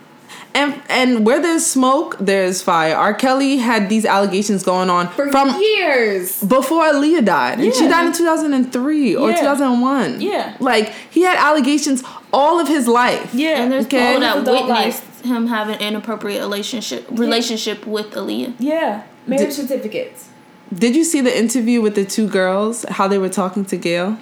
[0.53, 2.95] And and where there's smoke, there's fire.
[2.95, 3.13] R.
[3.13, 6.41] Kelly had these allegations going on For from years.
[6.41, 7.59] before Aaliyah died.
[7.59, 9.39] And she died in 2003 or Yeah.
[9.41, 10.21] 2001.
[10.21, 10.55] Yeah.
[10.59, 13.33] Like, he had allegations all of his life.
[13.33, 13.61] Yeah.
[13.61, 14.13] And there's Okay.
[14.13, 18.53] people that Adult witnessed him having an inappropriate relationship relationship with Aaliyah.
[18.57, 19.01] Yeah.
[19.27, 20.29] Marriage Did- certificates.
[20.77, 22.85] Did you see the interview with the two girls?
[22.89, 24.17] How they were talking to Gayle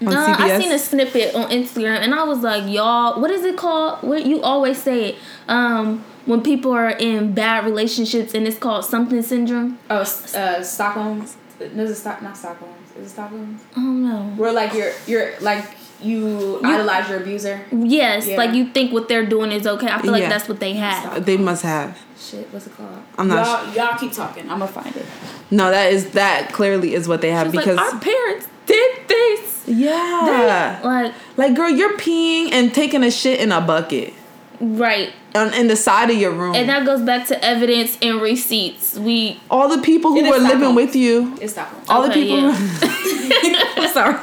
[0.00, 3.44] on Uh, I seen a snippet on Instagram, and I was like, "Y'all, what is
[3.44, 4.02] it called?
[4.02, 5.16] What you always say it?
[5.48, 9.78] Um, when people are in bad relationships, and it's called something syndrome.
[9.90, 11.26] Oh, uh, Stockholm.
[11.74, 12.22] No, is it Stock?
[12.22, 12.70] Not Stockholm.
[12.96, 13.58] Is it Stockholm?
[13.72, 14.32] I don't know.
[14.36, 15.64] Where like you're you're like
[16.02, 17.60] you, idolize your abuser.
[17.72, 18.36] Yes, Yeah.
[18.36, 19.88] like you think what they're doing is okay.
[19.88, 20.28] I feel like Yeah.
[20.28, 21.24] that's what they have.
[21.24, 21.98] They must have.
[22.20, 22.88] Shit, what's it called?
[23.16, 24.44] I'm not Y'all, y'all keep talking.
[24.50, 25.06] I'm gonna find it.
[25.50, 28.96] No, that is that clearly is what they have It's because like our parents did
[29.08, 29.62] this.
[29.66, 34.12] yeah, Like like girl, you're peeing and taking a shit in a bucket
[34.60, 36.54] right, on in the side of your room.
[36.54, 38.98] and that goes back to evidence and receipts.
[38.98, 41.82] We all the people who It is were living with you, It's Stockholm.
[41.88, 42.56] all the people, yeah.
[43.28, 44.18] who, I'm sorry,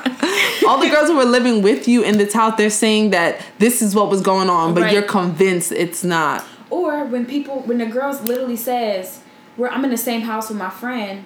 [0.68, 3.82] all the girls who were living with you in the house, they're saying that this
[3.82, 4.94] is what was going on, but Right.
[4.94, 6.44] you're convinced it's not.
[6.70, 9.20] Or when people, when the girls literally says,
[9.56, 11.24] "Where I'm in the same house with my friend,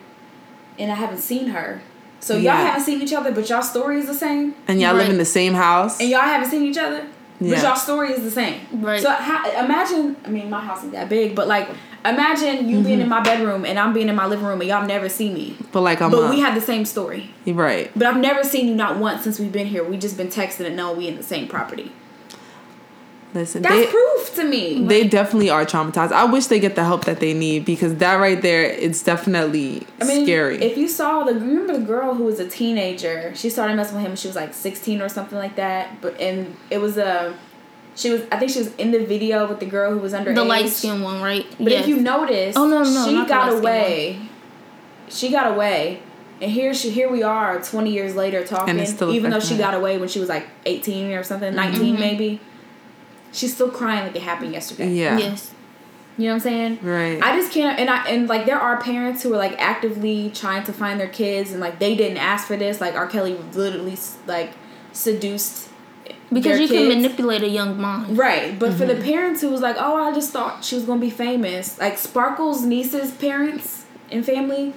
[0.78, 1.82] and I haven't seen her."
[2.22, 5.10] So y'all haven't seen each other, but y'all story is the same, And y'all live
[5.10, 6.00] in the same house.
[6.02, 7.04] and y'all haven't seen each other,
[7.40, 8.60] but y'all story is the same.
[8.74, 9.02] Right.
[9.02, 11.70] So how, imagine, I mean, my house ain't that big, but like,
[12.06, 13.10] imagine you being in mm-hmm.
[13.10, 15.82] my bedroom and I'm being in my living room, and y'all never see me, but
[15.82, 16.30] like I'm but up.
[16.32, 17.32] we have the same story.
[17.46, 17.92] You're right.
[17.96, 19.84] But I've never seen you not once since we've been here.
[19.84, 21.92] We just been texting and know we in the same property.
[23.34, 24.88] Listen, That's they proof to me.
[24.88, 26.12] they definitely are traumatized.
[26.12, 29.86] I wish they get the help that they need because that right there, it's definitely
[30.02, 30.60] I mean, scary.
[30.64, 34.04] If you saw the remember the girl who was a teenager, she started messing with
[34.04, 34.12] him.
[34.12, 36.02] when She was like sixteen or something like that.
[36.02, 37.38] But and it was a,
[37.96, 40.34] she was I think she was in the video with the girl who was under
[40.34, 41.46] the light skin one, right?
[41.60, 41.84] But Yes.
[41.84, 44.20] if you notice, Oh, no, no, she not the got light-skinned away.
[45.10, 46.02] She got away,
[46.42, 48.70] and here she here we are twenty years later talking.
[48.70, 51.50] And it's still even though she got away when she was like eighteen or something,
[51.54, 51.74] mm-hmm.
[51.74, 52.42] 19 maybe.
[53.32, 54.90] She's still crying like it happened yesterday.
[54.92, 55.16] yeah.
[55.18, 55.52] yes,
[56.18, 56.80] You know what I'm saying?
[56.82, 57.22] Right.
[57.22, 60.64] I just can't, and I and like there are parents who are like actively trying
[60.64, 62.82] to find their kids, and like they didn't ask for this.
[62.82, 63.08] Like R.
[63.08, 64.52] Kelly literally like
[64.94, 65.69] seduced
[66.32, 68.18] because their you can manipulate a young mind.
[68.18, 69.04] Right, but for the Mm-hmm.
[69.04, 72.64] parents who was like, "Oh, I just thought she was gonna be famous," like Sparkle's
[72.64, 74.74] niece's parents and family,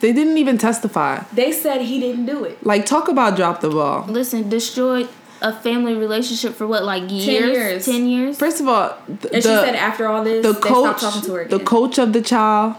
[0.00, 1.22] they didn't even testify.
[1.32, 2.64] they said he didn't do it.
[2.64, 4.04] Like talk about drop the ball.
[4.08, 5.08] Listen, destroyed
[5.42, 7.26] a family relationship for what, like years?
[7.26, 7.84] 10 years.
[7.84, 8.38] Ten years.
[8.38, 11.22] First of all, th- And she said after all this, the they coach, stopped talking
[11.22, 12.76] to her the coach of the child,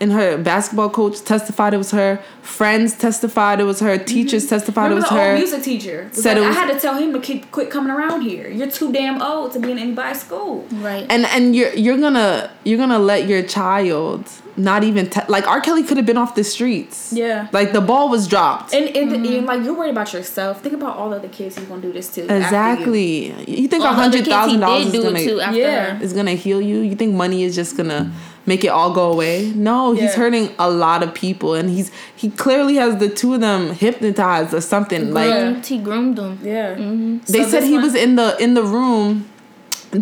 [0.00, 2.20] and her basketball coach testified it was her.
[2.42, 3.98] Friends testified it was her.
[3.98, 4.94] Teachers testified Mm-hmm.
[4.94, 5.30] Remember it was the her.
[5.32, 7.70] old music teacher Said like, it was- I had to tell him to keep, quit
[7.70, 8.48] coming around here.
[8.48, 10.64] You're too damn old to be in anybody's school.
[10.72, 11.06] right.
[11.10, 15.60] and and you're you're gonna you're gonna let your child not even te- like R.
[15.60, 17.12] Kelly could have been off the streets.
[17.12, 17.46] Yeah.
[17.52, 18.74] Like the ball was dropped.
[18.74, 20.62] And, and, and like you're worried about yourself.
[20.62, 22.22] Think about all the other kids he's gonna do this to.
[22.22, 22.42] after you.
[22.42, 23.60] exactly.
[23.62, 25.40] You, think a All the other hundred kids he thousand dollars is gonna it to
[25.40, 26.00] after Yeah.
[26.00, 26.80] is gonna heal you?
[26.80, 28.12] You think money is just gonna
[28.48, 29.52] make it all go away?
[29.54, 30.16] No, he's Yeah.
[30.22, 34.52] hurting a lot of people, and he's he clearly has the two of them hypnotized
[34.54, 35.12] or something.
[35.14, 36.38] Like he groomed them.
[36.42, 36.74] Yeah.
[36.74, 37.18] Mm-hmm.
[37.34, 39.08] they So said he one- was in the in the room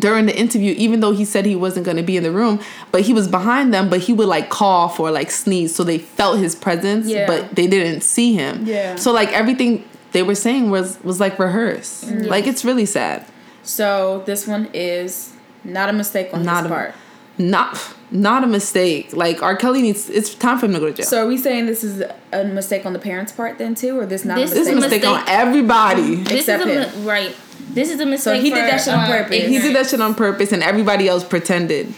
[0.07, 2.59] during the interview even though he said he wasn't going to be in the room
[2.91, 5.97] but he was behind them but he would like cough or like sneeze so they
[6.19, 7.25] felt his presence Yeah.
[7.29, 8.97] but they didn't see him Yeah.
[8.97, 12.27] so like everything they were saying was was like rehearsed mm.
[12.27, 13.19] like it's really sad
[13.63, 15.31] So this one is
[15.63, 16.95] not a mistake on Not his a- part.
[17.39, 19.13] Not not a mistake.
[19.15, 19.57] Like R.
[19.57, 20.09] Kelly needs.
[20.09, 21.07] It's time for him to go to jail.
[21.07, 24.07] So are we saying this is a mistake on the parents' part then too, or
[24.07, 25.03] this not This a this is a mistake?
[25.03, 25.29] mistake, mistake.
[25.35, 26.17] on everybody.
[26.17, 27.05] This Except is a him.
[27.07, 27.37] right.
[27.71, 28.37] This is a mistake.
[28.37, 29.37] So he did that shit on um, purpose.
[29.37, 31.93] He He did that shit on purpose, and everybody else pretended.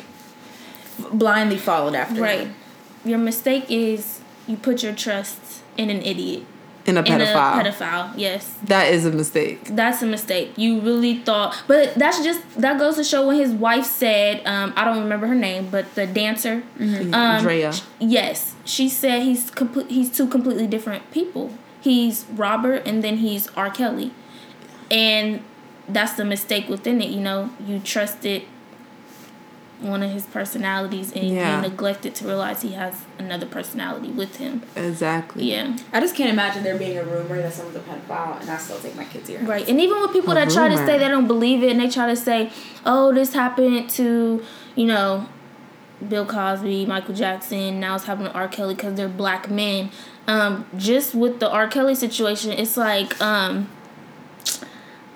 [1.12, 2.20] Blindly followed after.
[2.20, 2.40] Right.
[2.40, 2.55] him.
[3.05, 6.44] Your mistake is you put your trust in an idiot.
[6.88, 7.61] In a In pedophile.
[7.61, 8.55] a pedophile, yes.
[8.64, 9.64] that is a mistake.
[9.66, 10.53] That's a mistake.
[10.57, 14.72] You really thought, but that's just that goes to show when his wife said, um,
[14.74, 16.62] I don't remember her name, but the dancer,
[17.12, 17.72] um, Drea.
[18.01, 19.90] yes, she said he's complete.
[19.90, 21.53] He's two completely different people.
[21.81, 23.70] He's Robert, and then he's R.
[23.70, 24.12] Kelly,
[24.90, 25.42] and
[25.88, 27.11] that's the mistake within it.
[27.11, 28.42] You know, you trusted
[29.80, 31.56] one of his personalities, and Yeah.
[31.56, 34.62] you neglected to realize he has another personality with him.
[34.74, 35.52] Exactly.
[35.52, 35.76] Yeah.
[35.92, 38.78] I just can't imagine there being a rumor that someone's a pedophile, and I still
[38.78, 39.40] take my kids here.
[39.42, 39.68] Right.
[39.68, 41.88] And even with people A that try to say they don't believe it and they
[41.88, 42.50] try to say,
[42.84, 44.42] oh, this happened to,
[44.74, 45.26] you know,
[46.06, 48.48] Bill Cosby, Michael Jackson, now it's happening to R.
[48.48, 49.90] Kelly because they're black men.
[50.26, 51.68] Um, just with the R.
[51.68, 53.68] Kelly situation, it's like, um,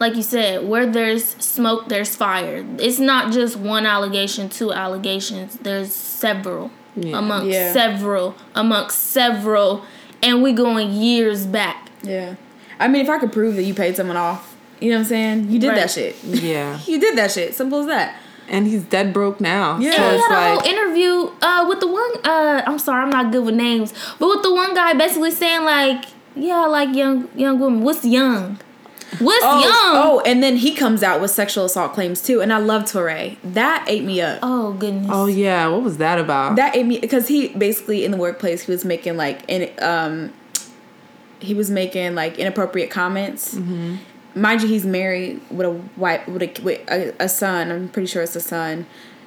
[0.03, 2.65] like you said, where there's smoke, there's fire.
[2.79, 5.57] It's not just one allegation, two allegations.
[5.67, 7.19] There's several Yeah.
[7.19, 7.73] amongst Yeah.
[7.73, 9.83] several amongst several,
[10.23, 11.89] and we going years back.
[12.03, 12.35] Yeah.
[12.81, 15.09] I mean, if I could prove that you paid someone off, you know what I'm
[15.09, 15.47] saying?
[15.51, 15.77] You did Right.
[15.83, 16.17] that shit.
[16.25, 16.79] Yeah.
[16.91, 17.55] You did that shit.
[17.55, 18.17] Simple as that.
[18.49, 19.79] And he's dead broke now.
[19.81, 19.93] Yeah.
[19.97, 22.11] So And he had a like whole interview uh, with the one.
[22.25, 25.63] Uh, I'm sorry, I'm not good with names, but with the one guy basically saying
[25.65, 27.83] like, "Yeah, I like young young women.
[27.87, 28.59] What's young?
[29.19, 29.71] What's Oh, young?
[29.75, 33.37] oh, and then he comes out with sexual assault claims too, and I love Touré.
[33.45, 34.39] That ate me up.
[34.43, 35.11] Oh, goodness.
[35.13, 36.57] Oh yeah, what was that about?
[36.57, 40.33] That ate me because he basically in the workplace he was making like in um
[41.41, 43.55] he was making like inappropriate comments.
[43.55, 43.97] Mm-hmm.
[44.41, 47.71] Mind you, he's married with a wife with a with a, a son.
[47.71, 48.87] I'm pretty sure it's a son.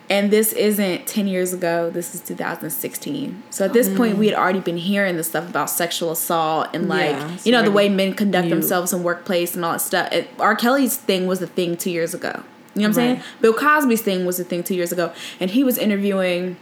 [0.10, 1.90] And this isn't 10 years ago.
[1.90, 3.44] This is 2016.
[3.50, 4.20] So at this point, mm.
[4.20, 7.64] we had already been hearing the stuff about sexual assault and like, Yeah, you know,
[7.64, 10.12] the way men conduct themselves in workplace and all that stuff.
[10.12, 10.56] It, R.
[10.56, 12.44] Kelly's thing was the thing two years ago.
[12.76, 13.16] You know what I'm saying?
[13.16, 13.26] Right.
[13.42, 15.14] Bill Cosby's thing was the thing two years ago.
[15.40, 16.58] And he was interviewing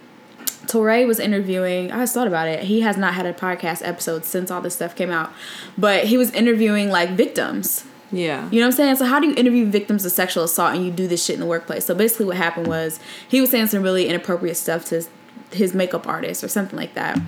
[0.67, 1.91] Touré was interviewing.
[1.91, 2.63] I just thought about it.
[2.63, 5.33] He has not had a podcast episode since all this stuff came out,
[5.77, 7.85] but he was interviewing like victims.
[8.13, 8.47] Yeah.
[8.51, 8.95] You know what I'm saying?
[8.97, 11.39] So how do you interview victims of sexual assault and you do this shit in
[11.39, 11.85] the workplace?
[11.85, 15.03] So basically, what happened was he was saying some really inappropriate stuff to
[15.51, 17.19] his makeup artist or something like that,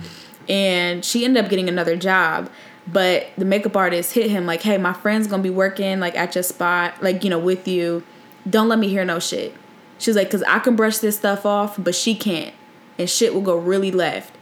[0.48, 2.48] and she ended up getting another job.
[2.86, 6.36] But the makeup artist hit him like, "Hey, my friend's gonna be working like at
[6.36, 8.04] your spot, like you know, with you.
[8.48, 9.54] Don't let me hear no shit."
[9.98, 12.54] She's like, "Cause I can brush this stuff off, but she can't,
[12.96, 14.34] and shit will go really left."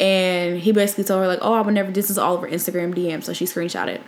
[0.00, 2.94] And he basically told her like, "Oh, I would never." This is all over Instagram
[2.94, 4.00] DM, so she screenshot it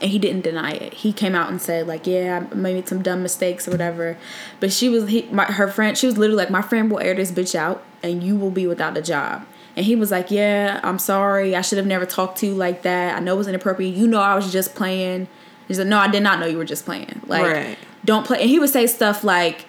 [0.00, 0.94] and he didn't deny it.
[0.94, 4.16] He came out and said like, "Yeah, I made some dumb mistakes or whatever."
[4.60, 5.96] But she was he my her friend.
[5.96, 8.66] She was literally like, "My friend will air this bitch out, and you will be
[8.66, 11.54] without a job." And he was like, "Yeah, I'm sorry.
[11.54, 13.16] I should have never talked to you like that.
[13.16, 13.94] I know it was inappropriate.
[13.94, 15.28] You know, I was just playing."
[15.68, 17.20] He's like, "No, I did not know you were just playing.
[17.26, 17.78] Like, Right.
[18.04, 19.64] don't play." And he would say stuff like,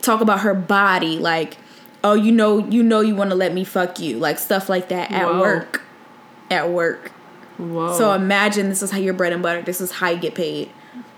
[0.00, 1.56] talk about her body, like,
[2.04, 4.88] "Oh, you know, you know, you want to let me fuck you," like stuff like
[4.88, 5.40] that at Whoa.
[5.40, 5.82] work.
[6.50, 7.12] At work.
[7.62, 7.96] Whoa.
[7.96, 9.62] So imagine this is how your bread and butter.
[9.62, 10.70] This is how you get paid,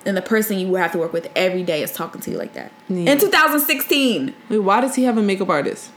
[0.07, 2.53] and the person you have to work with every day is talking to you like
[2.55, 2.71] that.
[2.89, 3.13] Yeah.
[3.13, 5.91] In 2016, Wait, why does he have a makeup artist?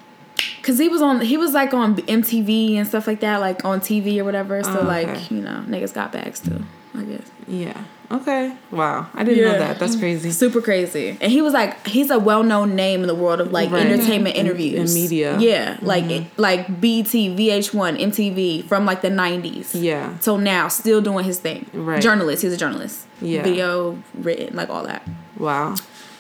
[0.58, 3.80] because he was on, he was like on MTV and stuff like that, like on
[3.80, 4.62] TV or whatever.
[4.64, 6.64] So Oh, like you know, niggas got bags too.
[6.98, 7.84] I guess Yeah.
[8.10, 8.56] Okay.
[8.72, 9.08] Wow.
[9.14, 9.80] I didn't know that.
[9.80, 10.32] That's crazy.
[10.32, 11.18] super crazy.
[11.20, 13.86] And he was like, he's a well known name in the world of like Right.
[13.86, 15.38] entertainment In- in interviews and media.
[15.40, 16.24] Yeah, like mm-hmm.
[16.24, 19.72] it, like BT, VH1, MTV from like the 90s.
[19.74, 20.18] Yeah.
[20.20, 21.66] So now, still doing his thing.
[21.74, 22.02] Right.
[22.02, 22.44] Journalist.
[22.44, 23.06] He's a journalist.
[23.22, 23.44] Yeah.
[23.44, 25.06] Video written, like all that.
[25.38, 25.76] Wow.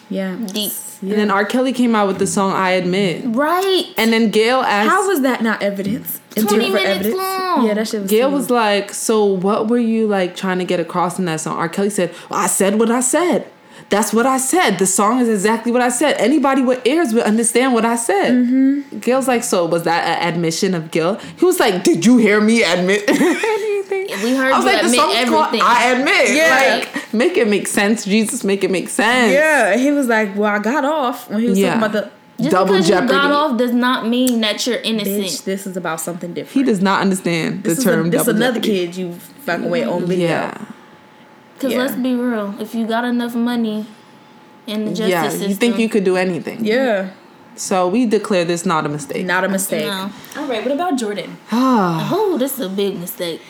[0.09, 0.35] Yeah.
[0.35, 0.73] Deep.
[1.01, 1.45] And then R.
[1.45, 3.85] Kelly came out with the song "I Admit," Right.
[3.97, 4.89] and then Gayle asked.
[4.89, 6.19] How was that not evidence?
[6.45, 7.65] 20 minutes long.
[7.65, 8.09] Yeah, that shit was.
[8.11, 11.41] Gayle too- was like, "So what were you like trying to get across in that
[11.41, 11.69] song?" R.
[11.69, 13.45] Kelly said, well, "I said what I said.
[13.89, 14.79] That's what I said.
[14.79, 16.17] The song is exactly what I said.
[16.19, 18.99] Anybody with ears would understand what I said." Mm-hmm.
[18.99, 22.41] Gayle's like, "So was that an admission of guilt?" He was like, "Did you hear
[22.41, 25.61] me admit anything?" We heard I was you like, "The admit song's called.
[25.61, 26.35] I admit.
[26.35, 26.85] Yeah.
[26.93, 28.03] Like, make it make sense.
[28.03, 29.31] Jesus, make it make sense.
[29.33, 31.75] Yeah, he was like, "Well, I got off when he was Yeah.
[31.79, 33.13] talking about the Just Double because jeopardy.
[33.13, 35.23] you got off does not mean that you're innocent.
[35.25, 35.43] bitch.
[35.43, 38.07] This is about something different." He does not understand the This is, term.
[38.07, 38.85] a, this is another jeopardy.
[38.87, 39.13] kid you
[39.45, 40.27] fucking with on video.
[40.27, 40.57] Yeah.
[41.55, 41.79] Because Yeah.
[41.79, 43.87] let's be real, if you got enough money
[44.67, 46.63] in the justice Yeah, system, you think you could do anything.
[46.63, 47.09] Yeah,
[47.55, 49.25] So we declare this not a mistake.
[49.25, 49.85] not a mistake.
[49.87, 50.11] No.
[50.37, 51.31] All right, what about Jordyn?
[51.51, 53.41] Oh, this is a big mistake.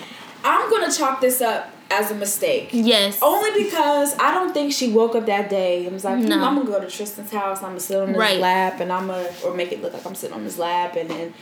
[0.46, 2.70] I'm gonna chalk this up as a mistake.
[2.72, 3.20] Yes.
[3.22, 6.44] Only because I don't think she woke up that day and was like, "Hmm, No.
[6.44, 7.58] I'm gonna go to Tristan's house.
[7.60, 8.40] I'm gonna sit on his Right.
[8.40, 11.10] lap and I'm gonna or make it look like I'm sitting on his lap and
[11.10, 11.34] then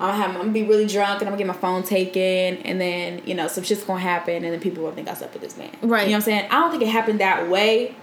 [0.00, 2.58] I'm gonna, have, I'm gonna be really drunk and I'm gonna get my phone taken
[2.64, 5.32] and then you know some shit's gonna happen and then people will think I slept
[5.34, 5.70] with this man.
[5.82, 6.02] Right.
[6.02, 6.44] You know what I'm saying?
[6.50, 7.96] I don't think it happened that way.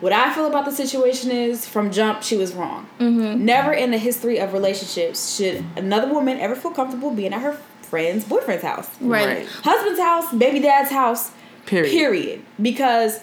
[0.00, 2.86] What I feel about the situation is from jump she was wrong.
[3.00, 3.44] Mm-hmm.
[3.44, 7.58] Never in the history of relationships should another woman ever feel comfortable being at her
[7.94, 9.26] friend's boyfriend's house Right.
[9.28, 9.46] Right.
[9.62, 11.30] husband's house, baby dad's house,
[11.66, 11.90] Period.
[11.92, 12.42] period.
[12.60, 13.20] Because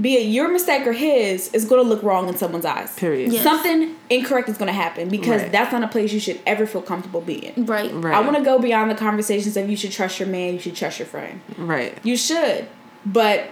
[0.00, 2.94] be it your mistake or his, it's gonna look wrong in someone's eyes.
[2.96, 3.30] Period.
[3.32, 3.42] Yes.
[3.44, 5.52] Something incorrect is gonna happen because Right.
[5.52, 7.52] that's not a place you should ever feel comfortable being.
[7.66, 7.90] Right.
[7.92, 8.14] Right.
[8.14, 10.74] I want to go beyond the conversations of you should trust your man, you should
[10.74, 11.40] trust your friend.
[11.58, 11.96] Right.
[12.02, 12.66] You should,
[13.04, 13.48] but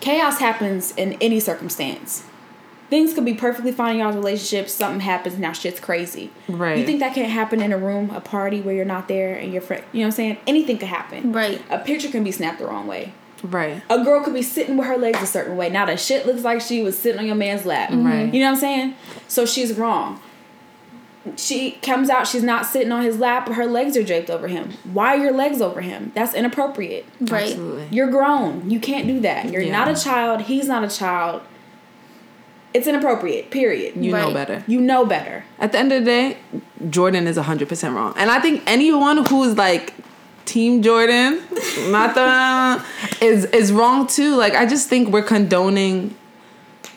[0.00, 2.24] chaos happens in any circumstance.
[2.92, 4.68] Things could be perfectly fine in y'all's relationship.
[4.68, 6.30] Something happens now, shit's crazy.
[6.46, 6.76] Right.
[6.76, 9.50] You think that can't happen in a room, a party where you're not there and
[9.50, 9.82] your friend?
[9.92, 10.36] You know what I'm saying?
[10.46, 11.32] Anything could happen.
[11.32, 11.62] Right.
[11.70, 13.14] A picture can be snapped the wrong way.
[13.42, 13.82] Right.
[13.88, 15.70] A girl could be sitting with her legs a certain way.
[15.70, 17.88] Now the shit looks like she was sitting on your man's lap.
[17.92, 18.30] Right.
[18.30, 18.94] You know what I'm saying?
[19.26, 20.20] So she's wrong.
[21.38, 24.48] She comes out, she's not sitting on his lap, but her legs are draped over
[24.48, 24.72] him.
[24.92, 26.12] Why are your legs over him?
[26.14, 27.06] That's inappropriate.
[27.22, 27.44] Right.
[27.52, 27.88] Absolutely.
[27.90, 28.68] You're grown.
[28.68, 29.50] You can't do that.
[29.50, 29.72] You're Yeah.
[29.72, 30.42] not a child.
[30.42, 31.40] He's not a child.
[32.74, 33.96] It's inappropriate, period.
[33.96, 34.64] You know better.
[34.66, 35.44] You know better.
[35.58, 36.36] At the end of the day,
[36.84, 38.14] Jordyn is 100% wrong.
[38.16, 39.92] And I think anyone who's like
[40.44, 41.40] team Jordyn,
[41.90, 44.36] not the is is wrong too.
[44.36, 46.16] Like I just think we're condoning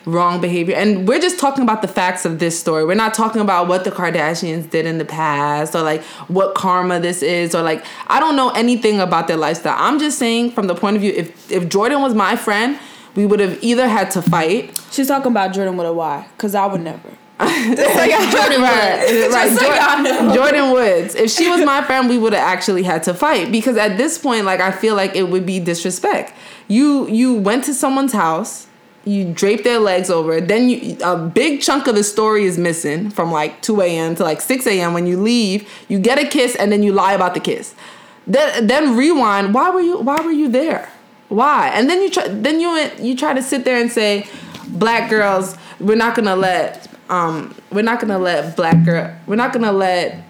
[0.06, 2.84] wrong behavior and we're just talking about the facts of this story.
[2.84, 7.00] We're not talking about what the Kardashians did in the past or like what karma
[7.00, 9.76] this is or like I don't know anything about their lifestyle.
[9.76, 12.78] I'm just saying from the point of view if if Jordyn was my friend,
[13.16, 16.54] we would have either had to fight She's talking about Jordyn with a Y, because
[16.54, 17.10] I would never.
[17.38, 19.34] Jordyn Jordyn right, Woods.
[19.34, 19.48] right.
[19.50, 19.70] Just so.
[19.70, 21.14] Jordyn, Jordyn Woods.
[21.14, 24.16] If she was my friend, we would have actually had to fight because at this
[24.16, 26.32] point, like I feel like it would be disrespect.
[26.66, 28.68] You you went to someone's house,
[29.04, 30.40] you draped their legs over.
[30.40, 34.14] Then you a big chunk of the story is missing from like two a.m.
[34.14, 34.94] to like six a.m.
[34.94, 37.74] When you leave, you get a kiss and then you lie about the kiss.
[38.26, 39.52] Then then rewind.
[39.52, 40.90] Why were you Why were you there?
[41.28, 41.68] Why?
[41.74, 42.28] And then you try.
[42.28, 44.26] Then you you try to sit there and say,
[44.68, 49.52] black girls, we're not gonna let um we're not gonna let black girl we're not
[49.52, 50.24] gonna let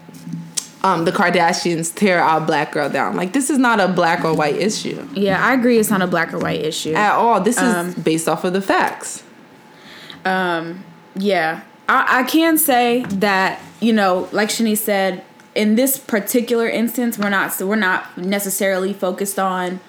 [0.83, 3.15] um the Kardashians tear our black girl down.
[3.15, 5.79] Like this is not a black or white issue Yeah, I agree.
[5.79, 6.93] It's not a black or white issue.
[6.93, 7.41] at all.
[7.41, 9.23] This is Um, based off of the facts.
[10.25, 10.83] Um,
[11.15, 15.23] yeah, I, I can say that you know, like Shanice said,
[15.55, 19.79] in this particular instance, we're not we're not necessarily focused on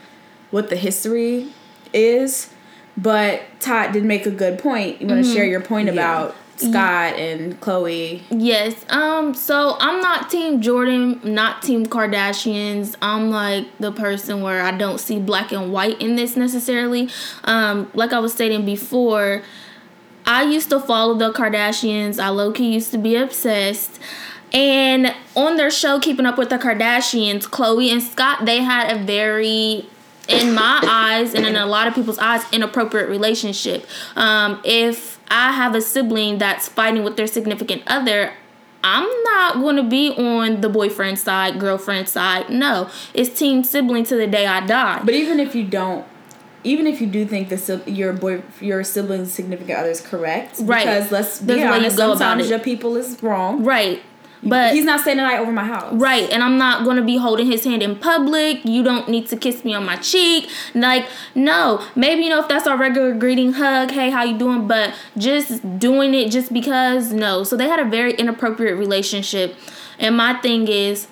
[0.50, 1.52] what the history
[1.92, 2.50] is,
[2.96, 5.00] but Todd did make a good point.
[5.00, 8.22] You want to share your point about Scott and Khloé?
[8.30, 8.84] Yes.
[8.90, 9.34] Um.
[9.34, 11.22] So I'm not Team Jordyn.
[11.24, 12.96] Not Team Kardashians.
[13.00, 17.08] I'm like the person where I don't see black and white in this necessarily.
[17.44, 17.90] Um.
[17.94, 19.42] Like I was stating before,
[20.26, 22.18] I used to follow the Kardashians.
[22.18, 24.00] I low key used to be obsessed.
[24.52, 29.04] And on their show, Keeping Up with the Kardashians, Khloé and Scott, they had a
[29.04, 29.86] very
[30.28, 33.86] in my eyes and in a lot of people's eyes inappropriate relationship.
[34.14, 38.32] Um, if i have a sibling that's fighting with their significant other
[38.82, 42.48] i'm not going to be on the boyfriend side girlfriend side.
[42.48, 45.02] No it's team sibling to the day i die.
[45.04, 46.06] But even if you don't,
[46.64, 50.84] even if you do think the your boy your sibling's significant other is correct, Right.
[50.86, 53.64] Because let's be honest, sometimes your people is wrong.
[53.64, 54.02] right
[54.42, 55.92] but he's not staying the night over my house.
[55.94, 58.64] Right, and I'm not gonna be holding his hand in public.
[58.64, 60.48] You don't need to kiss me on my cheek.
[60.74, 61.84] Like, no.
[61.94, 64.66] Maybe you know if that's our regular greeting, hug, hey, how you doing?
[64.68, 67.44] But just doing it just because, no.
[67.44, 69.56] So they had a very inappropriate relationship.
[69.98, 71.08] And my thing is,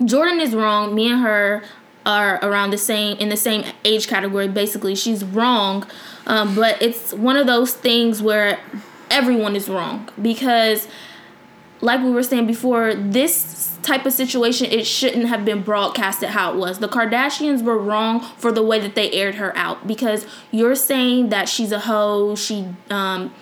[0.00, 0.94] Jordyn is wrong.
[0.94, 1.62] Me and her
[2.04, 4.48] are around the same in the same age category.
[4.48, 5.86] Basically, she's wrong.
[6.26, 8.58] Um, but it's one of those things where
[9.10, 10.88] everyone is wrong because
[11.82, 16.52] like we were saying before, this type of situation it shouldn't have been broadcasted how
[16.52, 16.78] it was.
[16.78, 21.28] The Kardashians were wrong for the way that they aired her out because you're saying
[21.30, 23.34] that she's a hoe, she um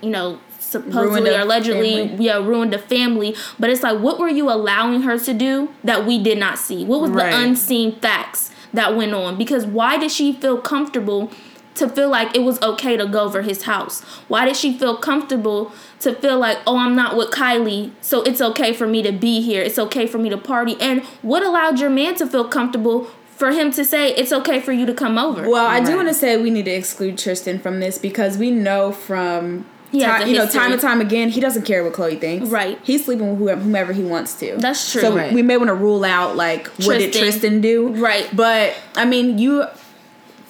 [0.00, 2.24] you know supposedly or allegedly family.
[2.26, 6.04] yeah ruined a family but it's like what were you allowing her to do that
[6.06, 7.30] we did not see what was Right.
[7.32, 11.32] the unseen facts that went on because why did she feel comfortable
[11.78, 14.02] to feel like it was okay to go over his house?
[14.28, 18.40] Why did she feel comfortable to feel like, oh, I'm not with Kylie, so it's
[18.40, 19.62] okay for me to be here.
[19.62, 20.76] It's okay for me to party.
[20.80, 23.04] And what allowed your man to feel comfortable
[23.34, 25.48] for him to say it's okay for you to come over?
[25.48, 28.50] Well, I do want to say we need to exclude Tristan from this because we
[28.50, 31.92] know from He has Ti- you know, time and time again, he doesn't care what
[31.94, 32.48] Khloé thinks.
[32.48, 32.78] Right.
[32.82, 34.56] He's sleeping with whoever, whomever he wants to.
[34.58, 35.00] That's true.
[35.00, 35.32] So Right.
[35.32, 37.22] we may want to rule out like what did Tristan.
[37.22, 37.88] Tristan do?
[37.94, 38.28] Right.
[38.34, 39.66] But I mean, you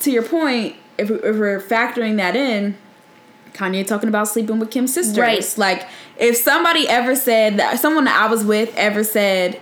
[0.00, 2.76] to your point, if, if we're factoring that in,
[3.52, 5.18] Kanye talking about sleeping with Kim's sisters.
[5.18, 5.54] Right.
[5.56, 5.88] Like
[6.18, 9.60] if somebody ever said that someone that I was with ever said.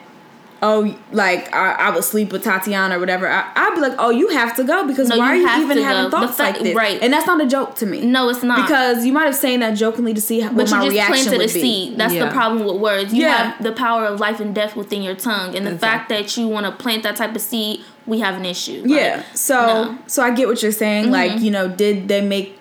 [0.62, 3.28] Oh, like I, I would sleep with Tatiana or whatever.
[3.28, 5.64] I, I'd be like, oh, you have to go because No, why you are you
[5.64, 6.18] even having go.
[6.18, 6.74] Thoughts fact- like this?
[6.74, 6.98] right.
[7.02, 8.06] And that's not a joke to me.
[8.06, 8.62] No, it's not.
[8.66, 10.92] Because you might have saying that jokingly to see how, but what you my just
[10.94, 11.60] reaction planted would a be.
[11.60, 11.98] seed.
[11.98, 12.24] That's Yeah.
[12.26, 13.12] the problem with words.
[13.12, 13.36] You Yeah.
[13.52, 16.48] have the power of life and death within your tongue, and the fact that you
[16.48, 18.80] want to plant that type of seed, we have an issue.
[18.80, 19.22] Like, Yeah.
[19.34, 19.84] So no.
[19.90, 19.96] Mm-hmm.
[20.06, 21.10] so I get what you're saying.
[21.10, 22.58] Like you know, did they make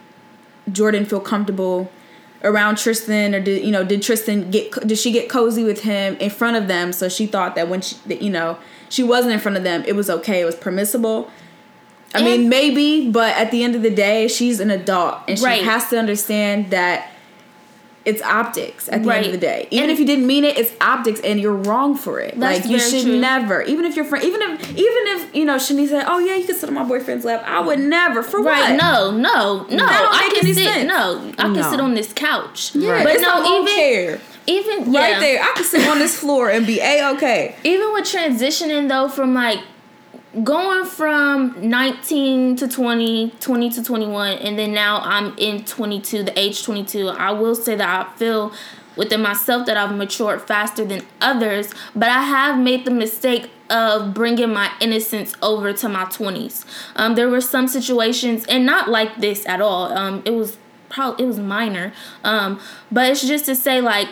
[0.70, 1.89] Jordyn feel comfortable
[2.46, 6.16] around Tristan, or did you know did Tristan get did she get cozy with him
[6.18, 6.93] in front of them?
[6.93, 9.84] So she thought that when she that, you know she wasn't in front of them,
[9.86, 11.30] it was okay, it was permissible.
[12.14, 15.43] I mean, maybe, but at the end of the day, she's an adult and she
[15.43, 15.64] Right.
[15.64, 17.12] has to understand that
[18.06, 19.68] it's optics at the end of the day.
[19.72, 22.38] Even And- if you didn't mean it, it's optics, and you're wrong for it.
[22.38, 23.20] Like you should true.
[23.20, 26.36] never, even if your friend, even if even if you know Shanice said, "Oh yeah,
[26.36, 28.22] you can sit on my boyfriend's lap," I would never.
[28.24, 28.72] For Right?
[28.72, 28.82] what?
[28.82, 29.86] No, no, no.
[29.86, 30.64] That don't I make can any sit.
[30.68, 30.88] sense.
[30.88, 31.72] No, I can No.
[31.72, 32.72] sit on this couch.
[32.76, 35.41] Yeah, but it's no, even chair even right there.
[35.41, 37.56] I could sit on this floor and be a okay.
[37.64, 39.60] even with transitioning though from like
[40.44, 46.38] going from 19 to 20 20 to 21 and then now i'm in 22 the
[46.38, 48.52] age 22 i will say that i feel
[48.98, 54.14] within myself that i've matured faster than others but i have made the mistake of
[54.14, 56.66] bringing my innocence over to my 20s
[56.96, 59.92] um, there were some situations and not like this at all.
[59.94, 60.58] Um, it was
[60.90, 61.94] probably it was minor.
[62.24, 62.60] Um,
[62.92, 64.10] but it's just to say like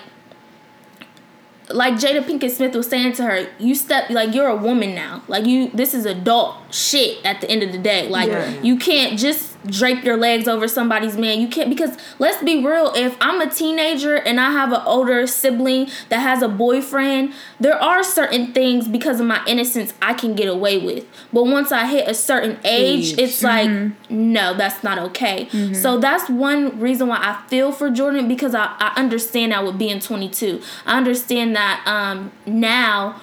[1.69, 5.23] like Jada Pinkett Smith was saying to her, you step like you're a woman now.
[5.27, 8.09] Like you this is adult shit at the end of the day.
[8.09, 8.61] Like Yeah.
[8.61, 11.39] you can't just drape your legs over somebody's man.
[11.39, 15.25] You can't because let's be real, if I'm a teenager and I have an older
[15.27, 20.35] sibling that has a boyfriend, there are certain things because of my innocence I can
[20.35, 21.05] get away with.
[21.31, 23.19] But once I hit a certain age, Age.
[23.19, 23.69] it's like
[24.09, 25.47] no, that's not okay.
[25.73, 29.77] So that's one reason why I feel for Jordyn because I, I understand that with
[29.77, 30.61] being 22.
[30.85, 33.21] I understand that um, now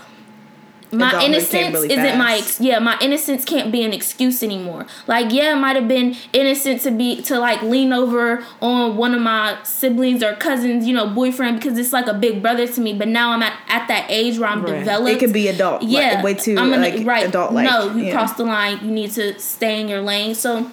[0.93, 5.33] my innocence really isn't my ex- yeah my innocence can't be an excuse anymore like
[5.33, 9.21] yeah it might have been innocent to be to like lean over on one of
[9.21, 12.93] my siblings or cousins you know boyfriend because it's like a big brother to me
[12.93, 14.81] but now i'm at, at that age where i'm Right.
[14.81, 18.07] developed It could be adult, like, yeah way too, I'm gonna, like, adult-like, no you
[18.07, 18.13] yeah.
[18.13, 20.71] crossed the line you need to stay in your lane so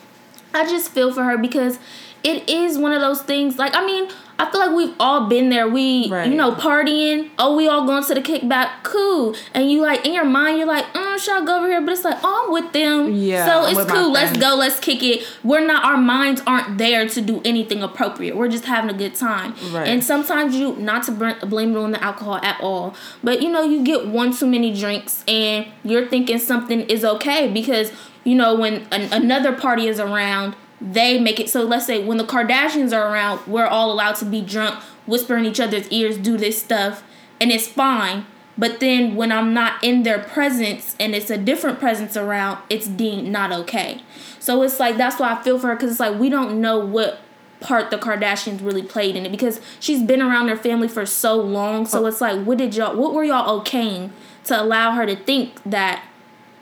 [0.53, 1.77] i just feel for her because
[2.23, 4.09] it is one of those things like i mean
[4.39, 5.67] I feel like we've all been there.
[5.67, 6.29] We, Right.
[6.29, 7.29] you know, partying.
[7.39, 8.69] Oh, we all going to the kickback.
[8.83, 9.35] Cool.
[9.53, 11.81] And you like in your mind, you're like, mm, should I go over here?
[11.81, 13.13] But it's like, oh, I'm with them.
[13.13, 14.11] Yeah, So I'm it's cool.
[14.11, 14.55] Let's go.
[14.55, 15.25] Let's kick it.
[15.43, 15.83] We're not.
[15.83, 18.37] Our minds aren't there to do anything appropriate.
[18.37, 19.55] We're just having a good time.
[19.71, 19.87] Right.
[19.87, 21.11] And sometimes you not to
[21.45, 24.71] blame it on the alcohol at all, but you know, you get one too many
[24.73, 27.91] drinks and you're thinking something is okay because
[28.23, 32.17] you know when an- another party is around they make it so let's say when
[32.17, 36.17] the kardashians are around we're all allowed to be drunk whisper in each other's ears
[36.17, 37.03] do this stuff
[37.39, 38.25] and it's fine.
[38.59, 42.87] But then when i'm not in their presence and it's a different presence around it's
[42.87, 44.01] deemed not okay.
[44.39, 46.79] So it's like that's why i feel for her because it's like we don't know
[46.79, 47.19] what
[47.59, 51.35] part the kardashians really played in it because she's been around their family for so
[51.35, 51.85] long.
[51.85, 54.11] So it's like what did y'all what were y'all okaying
[54.45, 56.03] to allow her to think that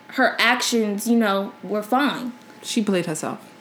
[0.10, 2.34] her actions you know were fine?
[2.62, 3.55] She played herself.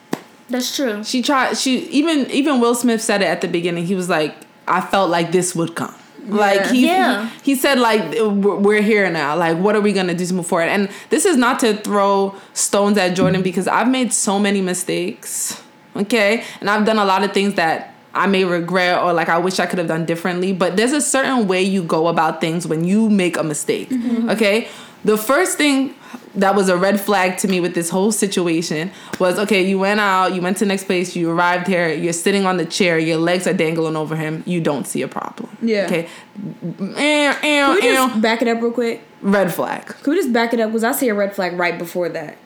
[0.50, 1.56] That's true She tried.
[1.56, 3.86] She even even Will Smith said it at the beginning.
[3.86, 4.34] He was like,
[4.68, 5.94] "I felt like this would come."
[6.26, 6.34] Yeah.
[6.34, 7.28] Like he, Yeah.
[7.42, 9.36] he he said like we're we're here now.
[9.36, 10.68] Like what are we gonna do to move forward?
[10.68, 15.60] And this is not to throw stones at Jordyn because I've made so many mistakes.
[15.96, 19.38] Okay, and I've done a lot of things that I may regret or like I
[19.38, 20.52] wish I could have done differently.
[20.52, 23.90] But there's a certain way you go about things when you make a mistake.
[23.90, 24.30] Mm-hmm.
[24.30, 24.68] Okay,
[25.04, 25.94] the first thing
[26.34, 30.00] that was a red flag to me with this whole situation was okay, you went
[30.00, 32.98] out, you went to the next place, you arrived here, you're sitting on the chair,
[32.98, 35.56] your legs are dangling over him, you don't see a problem.
[35.62, 35.86] Yeah.
[35.86, 36.08] Okay.
[36.36, 36.90] Ew,
[37.40, 39.02] Can we just back it up real quick?
[39.22, 39.86] Red flag.
[39.86, 40.70] Can we just back it up?
[40.70, 42.36] Because I see a red flag right before that.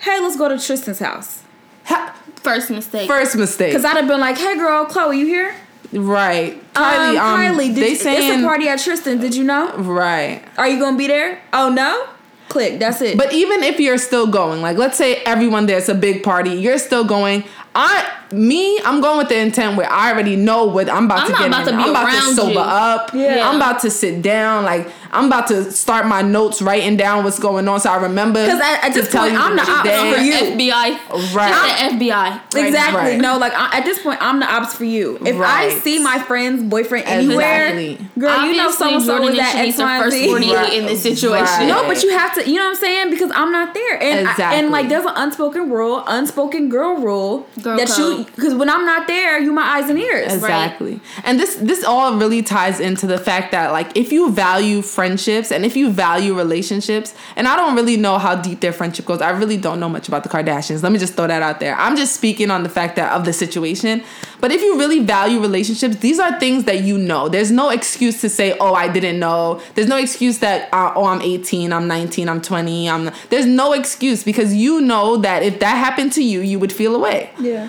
[0.00, 1.42] Hey, let's go to Tristan's house.
[1.84, 3.70] Ha- first mistake First mistake.
[3.70, 5.54] Because I'd have been like, hey, girl, Khloé, you here?
[5.92, 6.62] right.
[6.74, 9.18] Kylie, um, um, Kylie, did they you, saying it's a party at Tristan.
[9.18, 9.76] Did you know?
[9.76, 10.42] right.
[10.56, 11.42] Are you going to be there?
[11.52, 12.08] Oh, no?
[12.50, 12.78] Click.
[12.80, 13.16] That's it.
[13.16, 16.78] But even if you're still going, like let's say everyone there's a big party, you're
[16.78, 17.44] still going.
[17.76, 21.26] I me, I'm going with the intent where I already know what I'm about I'm
[21.26, 21.66] to not get about in.
[21.66, 22.58] to be I'm about to sober you.
[22.58, 23.14] up.
[23.14, 23.48] Yeah.
[23.48, 24.64] I'm about to sit down.
[24.64, 28.46] Like I'm about to start my notes, writing down what's going on, so I remember.
[28.46, 30.12] 'Cause at- at to this tell point, you I'm the the ops day.
[30.14, 30.34] for you.
[30.34, 30.98] FBI.
[31.34, 31.48] Right.
[31.52, 32.40] Just the FBI.
[32.54, 32.64] right.
[32.66, 33.00] Exactly.
[33.00, 33.20] Right.
[33.20, 35.18] No, like I, at this point, I'm the ops for you.
[35.24, 37.98] If I see my friend's boyfriend anywhere, Exactly.
[38.18, 39.94] girl, you know Obviously, so and so Jordan is and at Shanice X, are Y,
[39.94, 40.26] and first Z.
[40.28, 40.72] 48 Right.
[40.74, 41.44] in this situation.
[41.58, 41.66] Right.
[41.68, 42.48] No, but you have to.
[42.48, 43.10] You know what I'm saying?
[43.10, 47.46] Because I'm not there, and I- and like there's an unspoken rule, unspoken girl rule
[47.62, 50.32] Girl that you because when I'm not there, you my eyes and ears.
[50.32, 51.00] Exactly.
[51.24, 55.50] And this this all really ties into the fact that like if you value friendships
[55.50, 59.22] and if you value relationships, and I don't really know how deep their friendship goes.
[59.22, 60.82] I really don't know much about the Kardashians.
[60.82, 61.74] Let me just throw that out there.
[61.84, 64.02] I'm just speaking on the fact that of the situation.
[64.42, 67.30] But if you really value relationships, these are things that you know.
[67.30, 71.06] There's no excuse to say, "Oh, I didn't know." There's no excuse that uh, oh,
[71.06, 72.90] I'm 18, I'm 19, I'm 20.
[72.90, 76.72] I'm There's no excuse because you know that if that happened to you, you would
[76.80, 77.68] feel away Yeah.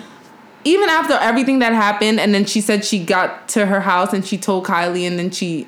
[0.64, 4.22] even after everything that happened and then she said she got to her house and
[4.30, 5.66] she told Kylie and then she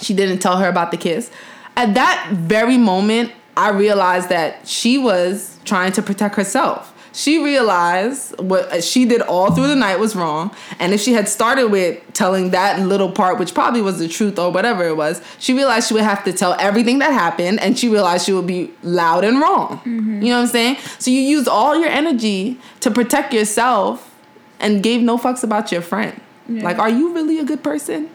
[0.00, 1.30] she didn't tell her about the kiss.
[1.76, 6.88] At that very moment, I realized that she was trying to protect herself.
[7.14, 11.28] She realized what she did all through the night was wrong, and if she had
[11.28, 15.20] started with telling that little part, which probably was the truth or whatever it was,
[15.38, 18.46] she realized she would have to tell everything that happened, and she realized she would
[18.46, 19.78] be loud and wrong.
[19.80, 20.22] Mm-hmm.
[20.22, 20.76] You know what I'm saying?
[20.98, 24.14] So you used all your energy to protect yourself
[24.58, 26.18] and gave no fucks about your friend.
[26.48, 28.08] Like, are you really a good person?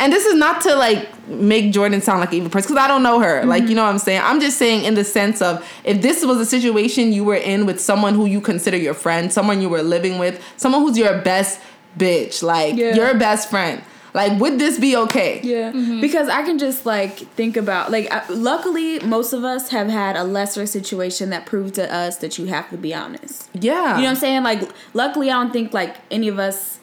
[0.00, 2.88] And this is not to like make Jordyn sound like an evil person because I
[2.88, 3.44] don't know her.
[3.44, 3.76] Like, you mm-hmm.
[3.76, 4.22] know what I'm saying?
[4.24, 7.66] I'm just saying in the sense of if this was a situation you were in
[7.66, 11.20] with someone who you consider your friend, someone you were living with, someone who's your
[11.20, 11.60] best
[11.98, 12.94] bitch, like Yeah.
[12.94, 13.82] your best friend,
[14.14, 15.40] like would this be okay?
[15.42, 16.00] Yeah, mm-hmm.
[16.00, 20.16] because I can just like think about like I, luckily most of us have had
[20.16, 23.48] a lesser situation that proved to us that you have to be honest.
[23.54, 23.96] Yeah.
[23.96, 24.42] You know what I'm saying?
[24.42, 26.79] Like luckily I don't think like any of us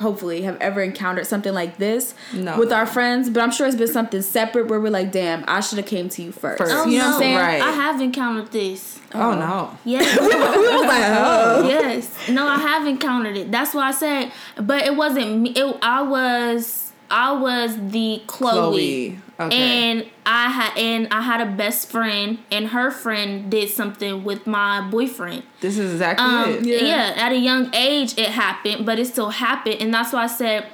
[0.00, 2.58] hopefully have ever encountered something like this No.
[2.58, 5.60] with our friends, but I'm sure it's been something separate where we're like, "Damn, I
[5.60, 6.58] should have came to you first.
[6.58, 6.74] First.
[6.74, 7.14] Oh, You know what.
[7.14, 7.36] I'm saying?
[7.36, 7.62] Right.
[7.62, 8.98] I have encountered this.
[9.14, 9.76] Oh no.
[9.84, 10.18] Yes.
[10.20, 11.68] we was like, oh.
[11.68, 12.28] yes.
[12.28, 13.50] No, I have encountered it.
[13.50, 15.50] That's why I said, but it wasn't me.
[15.50, 19.18] It, I was, I was the Khloé, Khloé.
[19.38, 19.56] Okay.
[19.56, 24.46] and I had, and I had a best friend, and her friend did something with
[24.46, 25.42] my boyfriend.
[25.60, 26.64] This is exactly Um, it.
[26.66, 26.80] Yeah.
[27.14, 27.24] yeah.
[27.24, 30.66] at a young age it happened, but it still happened, and that's why I said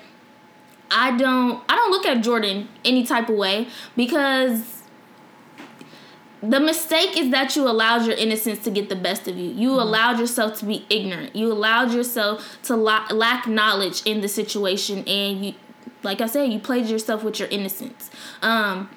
[0.90, 3.66] I don't I don't look at Jordyn any type of way
[3.96, 4.82] because
[6.42, 9.50] the mistake is that you allowed your innocence to get the best of you.
[9.50, 9.78] You Mm-hmm.
[9.80, 11.36] allowed yourself to be ignorant.
[11.36, 15.54] You allowed yourself to la- lack knowledge in the situation, and you,
[16.02, 18.10] like I said, you played yourself with your innocence.
[18.40, 18.90] Um,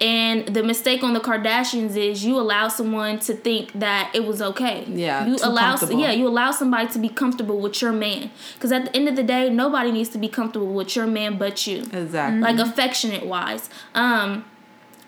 [0.00, 4.42] and the mistake on the Kardashians is you allow someone to think that it was
[4.42, 4.84] okay.
[4.86, 8.30] Yeah, you allow yeah you allow somebody to be comfortable with your man.
[8.54, 11.38] Because at the end of the day, nobody needs to be comfortable with your man
[11.38, 12.40] but you Exactly.
[12.40, 13.70] like affectionate wise.
[13.94, 14.44] Um,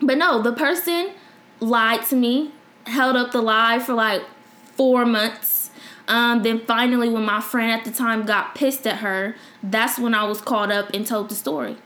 [0.01, 1.11] but no, the person
[1.59, 2.51] lied to me,
[2.85, 4.23] held up the lie for like
[4.75, 5.58] four months.
[6.09, 10.13] Um, then finally, when my friend at the time got pissed at her, that's when
[10.13, 11.77] I was called up and told the story.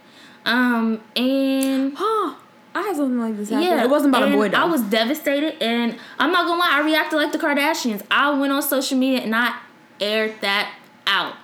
[0.46, 2.36] Um, and Huh.
[2.76, 3.68] I had something like this happen.
[3.68, 4.58] yeah, it wasn't about a boy though.
[4.58, 8.02] I was devastated, and I'm not gonna lie, I reacted like the Kardashians.
[8.10, 9.56] I went on social media and I
[10.00, 10.74] aired that
[11.06, 11.36] out.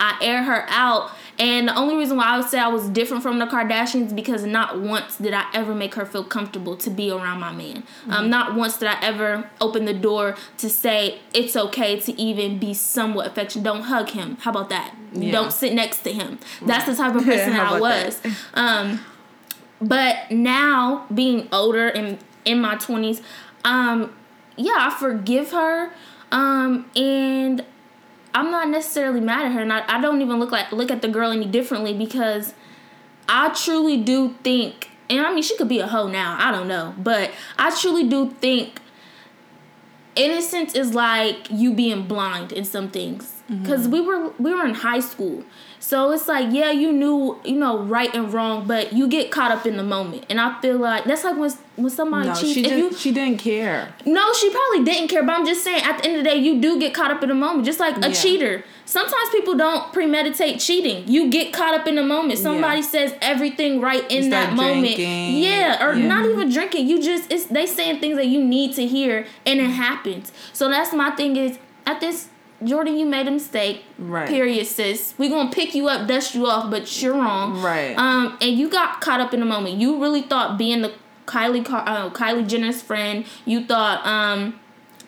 [0.00, 3.22] I aired her out, and the only reason why I would say I was different
[3.22, 7.10] from the Kardashians because not once did I ever make her feel comfortable to be
[7.10, 7.82] around my man.
[7.82, 8.12] Mm-hmm.
[8.12, 12.58] Um, not once did I ever open the door to say it's okay to even
[12.58, 13.64] be somewhat affectionate.
[13.64, 14.36] Don't hug him.
[14.40, 14.94] How about that?
[15.12, 15.30] Yeah.
[15.30, 16.40] Don't sit next to him.
[16.60, 18.20] That's the type of person How I was.
[18.54, 19.00] Um,
[19.80, 23.22] but now being older and in my 20s
[23.64, 24.14] um
[24.56, 25.92] yeah i forgive her
[26.32, 27.64] um and
[28.34, 31.02] i'm not necessarily mad at her and i, I don't even look like look at
[31.02, 32.54] the girl any differently because
[33.28, 36.68] i truly do think and i mean she could be a hoe now i don't
[36.68, 38.80] know but i truly do think
[40.18, 43.42] innocence is like you being blind in some things.
[43.48, 43.62] Mm-hmm.
[43.62, 45.44] Because we were we were in high school
[45.80, 49.50] so it's like yeah you knew you know right and wrong but you get caught
[49.52, 52.54] up in the moment and i feel like that's like when when somebody no, cheats
[52.54, 53.94] she if you she didn't care.
[54.04, 56.36] no, she probably didn't care, but I'm just saying at the end of the day,
[56.36, 57.64] you do get caught up in the moment.
[57.66, 58.12] Just like a Yeah.
[58.14, 58.64] cheater.
[58.84, 61.04] Sometimes people don't premeditate cheating.
[61.06, 62.40] You get caught up in the moment.
[62.40, 62.86] Somebody Yeah.
[62.86, 64.96] says everything right in that moment.
[64.96, 65.36] drinking.
[65.36, 66.08] Yeah, or Yeah.
[66.08, 66.88] not even drinking.
[66.88, 70.32] You just it's they saying things that you need to hear and it happens.
[70.52, 72.26] So that's my thing is at this
[72.62, 73.84] Jordyn, you made a mistake.
[73.98, 74.28] Right.
[74.28, 75.14] Period, sis.
[75.18, 77.62] We gonna pick you up, dust you off, but you're wrong.
[77.62, 77.96] Right.
[77.96, 79.76] Um, and you got caught up in the moment.
[79.76, 80.92] You really thought being the
[81.26, 84.58] Kylie Car- uh, Kylie Jenner's friend, you thought um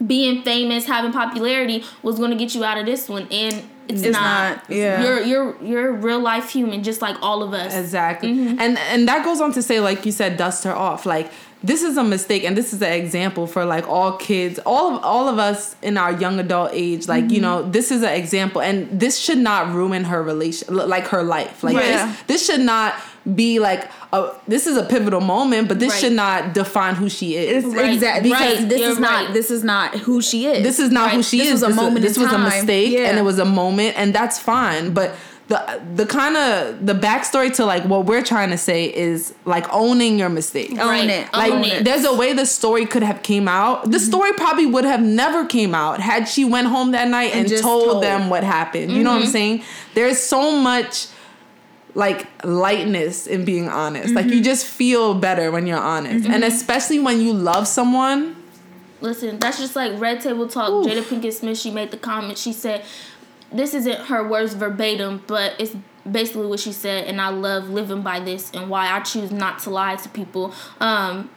[0.06, 3.52] being famous, having popularity was going to get you out of this one, and
[3.86, 4.56] it's, It's not.
[4.56, 5.02] not, yeah.
[5.02, 7.74] You're you're you're a real life human, just like all of us.
[7.76, 8.32] Exactly.
[8.32, 8.60] Mm-hmm.
[8.60, 11.04] And and that goes on to say, like you said, dust her off.
[11.04, 11.30] Like
[11.62, 15.04] this is a mistake and this is an example for like all kids, all of
[15.04, 17.06] all of us in our young adult age.
[17.06, 17.34] Like, Mm-hmm.
[17.34, 21.22] you know, this is an example and this should not ruin her relation like her
[21.22, 21.62] life.
[21.62, 22.06] Like Yeah.
[22.06, 22.94] this this should not
[23.34, 26.00] be like a this is a pivotal moment, but this Right.
[26.00, 27.62] should not define who she is.
[27.64, 27.92] Right.
[27.92, 28.30] Exactly.
[28.30, 28.68] Because Right.
[28.68, 29.34] this You're is not right.
[29.34, 30.62] this is not who she is.
[30.62, 31.52] this is not who she This is.
[31.52, 33.10] was a this moment this in was a mistake Yeah.
[33.10, 34.94] and it was a moment and that's fine.
[34.94, 35.14] But
[35.50, 39.66] the the kind of the backstory to like what we're trying to say is like
[39.72, 40.70] owning your mistake.
[40.72, 41.10] Own Right.
[41.10, 41.32] it.
[41.32, 41.84] Like Own it.
[41.84, 43.82] there's a way the story could have came out.
[43.82, 44.06] The Mm-hmm.
[44.10, 47.62] story probably would have never came out had she went home that night and, just
[47.64, 48.02] told, told.
[48.04, 48.92] them what happened.
[48.92, 49.62] You know what I'm saying?
[49.94, 51.08] There's so much
[51.94, 54.14] like lightness in being honest.
[54.14, 54.34] Like Mm-hmm.
[54.34, 56.26] you just feel better when you're honest.
[56.28, 58.36] And especially when you love someone.
[59.00, 60.68] Listen, that's just like Red Table Talk.
[60.70, 60.86] Oof.
[60.86, 62.36] Jada Pinkett Smith, she made the comment.
[62.38, 62.84] She said,
[63.52, 65.76] "This isn't her words verbatim, but it's
[66.10, 69.58] basically what she said." And I love living by this, and why I choose not
[69.60, 70.54] to lie to people.
[70.80, 71.30] Um,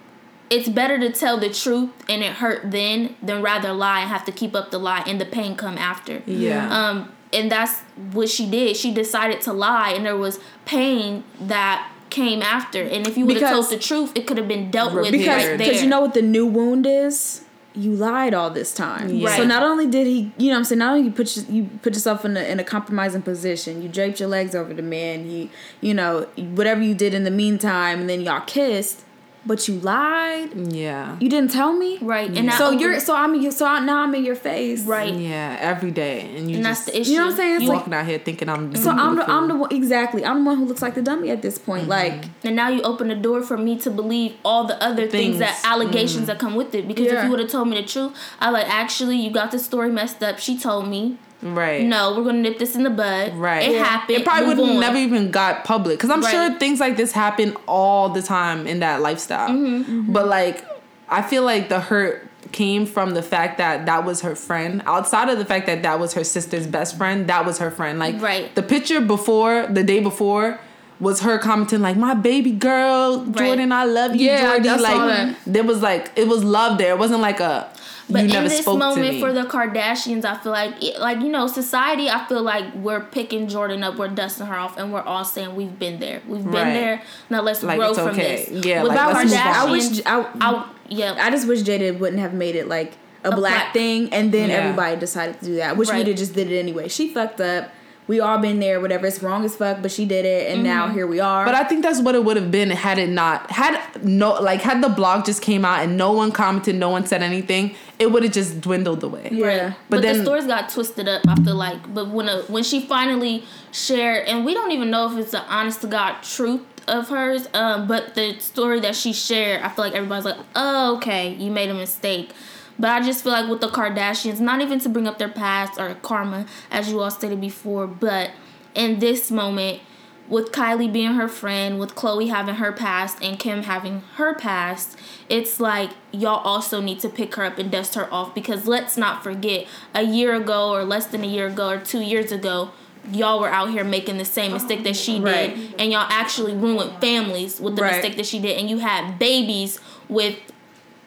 [0.50, 4.24] it's better to tell the truth and it hurt then than rather lie and have
[4.26, 6.22] to keep up the lie and the pain come after.
[6.28, 6.70] Yeah.
[6.70, 7.80] Um, and that's
[8.12, 8.78] what she did.
[8.78, 12.84] She decided to lie, and there was pain that came after.
[12.84, 15.28] And if you would have told the truth, it could have been dealt with because
[15.28, 15.58] right there.
[15.58, 17.43] because you know what the new wound is
[17.76, 19.36] you lied all this time Yeah.
[19.36, 21.46] so not only did he you know what i'm saying not only you put your,
[21.46, 24.82] you put yourself in a, in a compromising position you draped your legs over the
[24.84, 25.50] man you
[25.82, 29.04] you know whatever you did in the meantime and then y'all kissed
[29.46, 31.18] but you lied Yeah.
[31.20, 34.04] you didn't tell me Right, and that so opened- you're so i'm so I, now
[34.04, 35.14] i'm in your face right.
[35.14, 36.22] Yeah, every day.
[36.36, 37.12] And you And just that's the issue.
[37.12, 37.54] You know what I'm saying?
[37.56, 40.26] It's You- like- walking out here thinking I'm so i'm the, i'm the one exactly
[40.26, 41.92] i'm the one who looks like the dummy at this point mm-hmm.
[41.92, 45.38] like and now you open the door for me to believe all the other things,
[45.38, 45.40] Things.
[45.40, 46.28] that allegations mm.
[46.28, 46.88] that come with it.
[46.88, 49.60] Because if you would have told me the truth, I like actually you got the
[49.60, 50.40] story messed up.
[50.40, 51.84] She told me, right.
[51.84, 53.36] no, we're gonna nip this in the bud.
[53.36, 53.70] Right.
[53.70, 53.84] It Yeah.
[53.84, 54.18] happened.
[54.18, 56.32] It probably would have never even got public because I'm Right.
[56.32, 59.50] sure things like this happen all the time in that lifestyle.
[59.50, 60.12] Mm-hmm.
[60.14, 60.66] But like,
[61.10, 64.82] I feel like the hurt came from the fact that that was her friend.
[64.86, 68.00] Outside of the fact that that was her sister's best friend, that was her friend.
[68.00, 68.54] Like, Right.
[68.56, 70.60] the picture before, the day before.
[71.00, 75.64] Was her commenting like my baby girl Jordyn I love you Yeah, Jordyn like there
[75.64, 77.68] was like it was love there it wasn't like a
[78.10, 81.48] But you in this moment for the Kardashians, I feel like, it- like you know,
[81.48, 82.10] society.
[82.10, 85.56] I feel like we're picking Jordyn up, we're dusting her off, and we're all saying
[85.56, 86.74] we've been there, we've been Right.
[86.74, 87.02] there.
[87.30, 88.46] Now let's Like, grow it's from okay.
[88.50, 88.66] this.
[88.66, 89.54] Yeah, without like, the let's move on.
[89.54, 90.02] Kardashians, I wish
[90.42, 92.94] I, I, yeah, I just wish Jada wouldn't have made it like
[93.24, 94.56] a, black, black- thing, and then Yeah.
[94.58, 95.70] everybody decided to do that.
[95.70, 96.00] I wish Right.
[96.00, 96.90] we'd have just did it anyway.
[96.90, 97.70] She fucked up.
[98.08, 98.82] We all been there.
[98.82, 99.08] Whatever.
[99.08, 100.94] It's wrong as fuck, but she did it, and now Mm-hmm.
[100.96, 101.46] here we are.
[101.46, 104.62] But I think that's what it would have been had it not had no like
[104.62, 108.12] had the blog just came out and no one commented, no one said anything, it
[108.12, 109.30] would have just dwindled away.
[109.32, 109.70] yeah.
[109.90, 111.22] But, But then- the stories got twisted up.
[111.28, 115.10] I feel like, but when a, when she finally shared, and we don't even know
[115.12, 117.48] if it's an honest to god truth of hers.
[117.54, 121.50] Um, but the story that she shared, I feel like everybody's like, oh, okay, you
[121.52, 122.32] made a mistake.
[122.80, 125.80] But I just feel like with the Kardashians, not even to bring up their past
[125.80, 128.32] or karma, as you all stated before, but
[128.76, 129.82] in this moment,
[130.28, 134.98] with Kylie being her friend, with Khloé having her past, and Kim having her past,
[135.30, 138.96] it's like y'all also need to pick her up and dust her off because let's
[138.98, 142.72] not forget a year ago or less than a year ago or two years ago,
[143.12, 145.54] y'all were out here making the same mistake that she Right.
[145.56, 147.92] did, and y'all actually ruined families with the Right.
[147.98, 150.38] mistake that she did, and you had babies with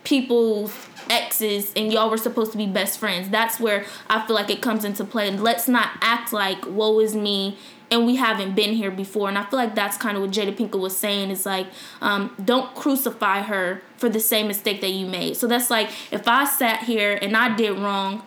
[0.05, 0.73] people's
[1.11, 3.29] exes and y'all were supposed to be best friends.
[3.29, 5.31] That's where I feel like it comes into play.
[5.31, 7.59] Let's not act like woe is me
[7.91, 9.29] and we haven't been here before.
[9.29, 11.67] And I feel like that's kind of what Jada Pinkett was saying is like,
[12.01, 15.37] um, don't crucify her for the same mistake that you made.
[15.37, 18.23] So that's like if I sat here and I did wrong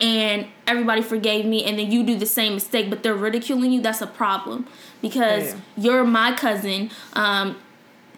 [0.00, 3.80] and everybody forgave me and then you do the same mistake but they're ridiculing you,
[3.80, 4.66] that's a problem.
[5.02, 5.56] Because Yeah.
[5.76, 6.90] you're my cousin.
[7.14, 7.56] Um,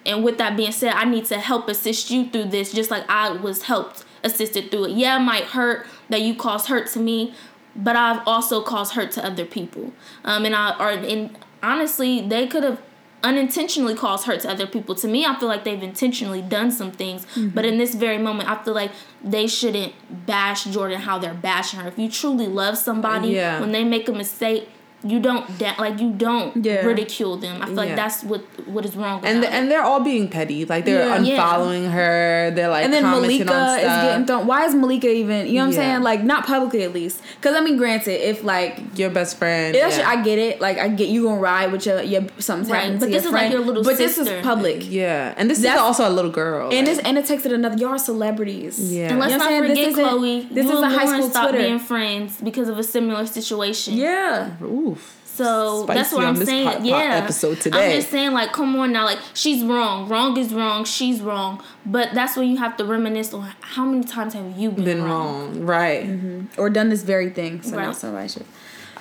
[0.06, 3.04] and with that being said, I need to help assist you through this just like
[3.08, 4.90] I was helped assisted through it.
[4.92, 7.34] Yeah, it might hurt that you caused hurt to me,
[7.76, 9.92] but I've also caused hurt to other people.
[10.24, 12.80] Um, and I or and honestly, they could have
[13.22, 14.94] unintentionally caused hurt to other people.
[14.94, 18.48] To me, I feel like they've intentionally done some things, but in this very moment,
[18.50, 18.92] I feel like
[19.22, 19.92] they shouldn't
[20.26, 21.88] bash Jordyn how they're bashing her.
[21.88, 23.60] If you truly love somebody, Yeah.
[23.60, 24.70] when they make a mistake,
[25.02, 26.84] you don't da- like you don't Yeah.
[26.84, 27.62] ridicule them.
[27.62, 29.22] I feel like that's what what is wrong.
[29.24, 29.50] and it.
[29.50, 30.64] and they're all being petty.
[30.66, 31.20] Like they're Yeah.
[31.20, 31.36] Yeah.
[31.38, 32.50] unfollowing her.
[32.54, 34.46] They're like and then Malika is getting thrown.
[34.46, 35.46] Why is Malika even?
[35.46, 35.78] You know what I'm Yeah.
[35.92, 36.02] saying?
[36.02, 37.22] Like not publicly at least.
[37.36, 39.74] Because I mean, granted, if like your best friend.
[39.74, 39.90] Yeah.
[40.06, 40.60] I get it.
[40.60, 43.50] Like I get you gonna ride with your your something's Right, but this is like
[43.52, 43.96] your little sister.
[43.96, 46.68] But this is public, yeah, and this is also a little girl.
[46.70, 47.76] and like- it's and it takes it another.
[47.76, 48.78] Y'all are celebrities.
[48.92, 49.08] Yeah.
[49.10, 49.62] and let's You know not saying?
[49.68, 50.48] forget This Khloé.
[50.54, 51.58] this you is a high school Twitter.
[51.58, 53.94] being friends because of a similar situation.
[53.94, 54.50] Yeah.
[54.90, 55.16] Oof.
[55.24, 56.64] So that's what on I'm this saying.
[56.66, 57.20] pot- pot yeah.
[57.22, 57.94] episode today.
[57.94, 59.04] I'm just saying, like, come on now.
[59.06, 60.06] Like, she's wrong.
[60.08, 60.84] Wrong is wrong.
[60.84, 61.62] She's wrong.
[61.86, 65.02] But that's when you have to reminisce on how many times have you been, Been
[65.04, 65.64] wrong?
[65.64, 66.48] wrong, right?
[66.58, 67.62] Or done this very thing.
[67.62, 67.96] So now Right.
[67.96, 68.44] somebody should.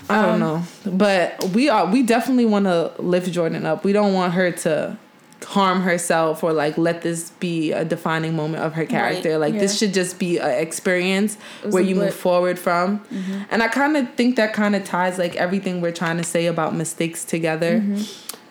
[0.10, 0.64] I don't Um, know,
[0.98, 1.86] but we are.
[1.86, 3.84] We definitely want to lift Jordyn up.
[3.84, 4.98] We don't want her to
[5.46, 9.38] harm herself or like let this be a defining moment of her character.
[9.38, 12.08] Like this should just be an experience where you blip.
[12.08, 13.04] move forward from.
[13.50, 16.46] And I kind of think that kind of ties like everything we're trying to say
[16.46, 17.84] about mistakes together.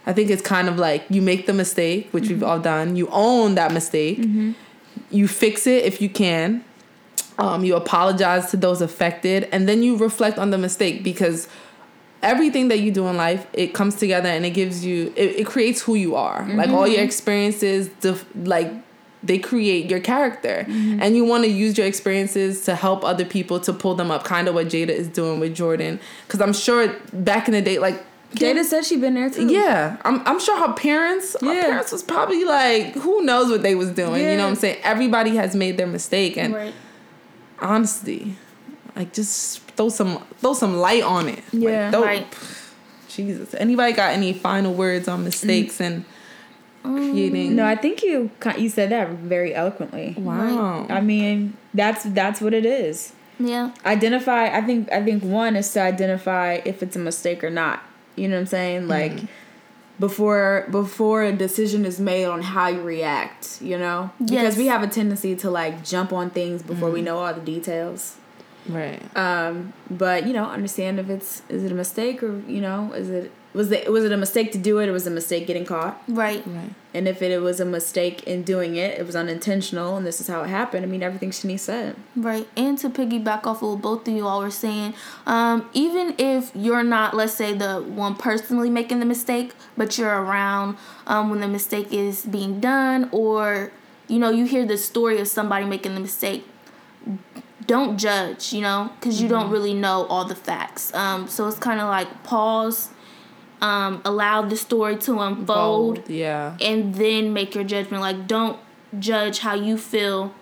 [0.06, 2.96] I think it's kind of like you make the mistake, which we've all done.
[2.96, 4.18] You own that mistake.
[5.10, 6.64] You fix it if you can.
[7.38, 11.46] Um, you apologize to those affected, and then you reflect on the mistake because
[12.22, 15.46] everything that you do in life it comes together and it gives you it, it
[15.46, 17.04] creates who you are like all your mm-hmm.
[17.04, 18.72] experiences def- like
[19.22, 21.00] they create your character mm-hmm.
[21.02, 24.24] and you want to use your experiences to help other people to pull them up
[24.24, 27.78] kind of what jada is doing with jordyn because i'm sure back in the day
[27.78, 28.04] like
[28.34, 29.46] Jada said she'd been there too.
[29.46, 31.62] yeah, I'm, I'm sure her parents, her Yeah.
[31.62, 34.20] parents was probably like, who knows what they was doing.
[34.20, 34.32] Yeah.
[34.32, 34.80] You know what I'm saying?
[34.82, 36.74] Everybody has made their mistake, and Right.
[37.58, 38.36] honesty,
[38.98, 41.42] like just throw some throw some light on it.
[41.52, 41.84] Yeah.
[41.84, 42.26] like, throw- Right.
[43.08, 45.86] Jesus, anybody got any final words on mistakes mm.
[45.86, 46.04] and
[46.84, 47.56] um, creating?
[47.56, 50.14] No, I think you you said that very eloquently.
[50.18, 50.86] wow.
[50.88, 53.12] I mean, that's that's what it is.
[53.40, 53.72] Yeah.
[53.86, 54.56] Identify.
[54.56, 57.82] I think I think one is to identify if it's a mistake or not.
[58.16, 58.80] You know what I'm saying?
[58.82, 58.90] Mm-hmm.
[58.90, 59.20] Like
[60.00, 63.60] before before a decision is made on how you react.
[63.62, 64.30] You know, yes.
[64.30, 67.06] because we have a tendency to like jump on things before we mm-hmm.
[67.06, 68.16] know all the details.
[68.68, 69.16] Right.
[69.16, 73.10] Um, but you know, understand if it's is it a mistake or you know is
[73.10, 75.46] it was it was it a mistake to do it or was it a mistake
[75.46, 76.02] getting caught?
[76.06, 76.46] Right.
[76.46, 76.70] Right.
[76.94, 80.26] And if it was a mistake in doing it, it was unintentional, and this is
[80.26, 80.84] how it happened.
[80.84, 81.96] I mean, everything Shanice said.
[82.16, 82.48] Right.
[82.56, 84.94] And to piggyback off of what both of you all were saying,
[85.26, 90.22] um, even if you're not, let's say, the one personally making the mistake, but you're
[90.22, 93.70] around um, when the mistake is being done, or,
[94.08, 96.46] you know, you hear the story of somebody making the mistake,
[97.68, 100.92] don't judge, you know, because you don't really know all the facts.
[100.94, 102.88] Um, so it's kind of like pause,
[103.60, 106.10] um, allow the story to unfold Bold.
[106.10, 106.56] Yeah.
[106.60, 108.00] and then make your judgment.
[108.02, 108.58] Like, don't
[108.98, 110.34] judge how you feel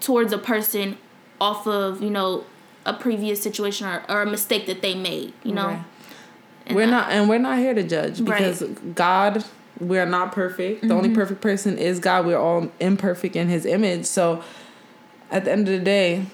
[0.00, 0.96] towards a person
[1.40, 2.44] off of you know
[2.86, 5.32] a previous situation or, or a mistake that they made.
[5.44, 5.66] You know,
[6.66, 6.74] Right.
[6.74, 8.62] We're not and we're not here to judge because
[8.94, 9.44] god
[9.78, 10.96] we're not perfect the Mm-hmm.
[10.96, 14.42] only perfect person is god we're all imperfect in his image so
[15.30, 16.24] at the end of the day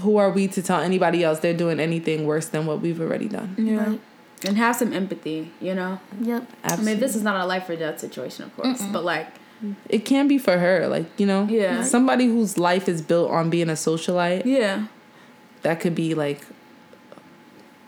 [0.00, 3.28] who are we to tell anybody else they're doing anything worse than what we've already
[3.28, 3.86] done Yeah.
[3.90, 4.00] Right.
[4.46, 5.98] And have some empathy, you know?
[6.20, 6.48] Yep.
[6.62, 9.26] I mean, this is not a life or death situation, of course, but like,
[9.88, 11.82] it can be for her like you know Yeah.
[11.82, 14.86] somebody whose life is built on being a socialite yeah.
[15.62, 16.42] that could be like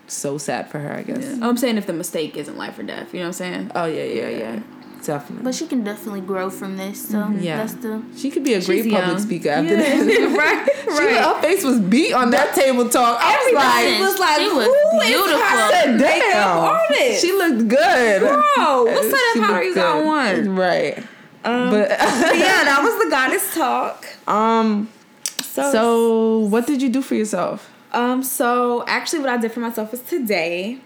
[0.08, 1.46] so sad for her i guess yeah.
[1.46, 3.70] I'm saying if the mistake isn't life or death, you know what I'm saying?
[3.76, 4.60] oh yeah yeah Yeah, yeah, yeah.
[5.06, 7.08] Definitely But she can definitely grow from this.
[7.08, 7.58] So Yeah.
[7.58, 9.18] that's the she could be a great She's public young.
[9.20, 10.02] speaker after Yeah.
[10.04, 13.18] this right, She, her face was beat on that table talk.
[13.20, 15.40] I was like, Listen, was like, she was who is beautiful.
[15.42, 16.58] I said, damn.
[16.58, 17.20] artist.
[17.22, 18.20] She looked good.
[18.20, 20.48] Bro, what set She of powder you got good.
[20.48, 20.56] on?
[20.56, 20.98] Right.
[21.44, 24.06] Um, but yeah, that was the goddess talk.
[24.28, 24.88] um,
[25.42, 27.70] So, so what did you do for yourself?
[27.92, 30.78] um, so actually, what I did for myself is today,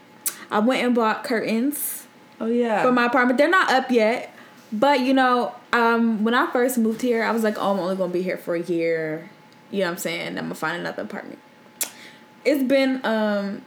[0.51, 2.04] I went and bought curtains
[2.41, 2.83] Oh yeah.
[2.83, 3.39] for my apartment.
[3.39, 4.35] They're not up yet,
[4.73, 7.97] but you know, um, when I first moved here, I was like, oh, I'm only
[7.97, 9.31] gonna be here for a year.
[9.71, 10.29] You know what I'm saying?
[10.39, 11.39] I'm gonna find another apartment.
[12.45, 13.63] It's been um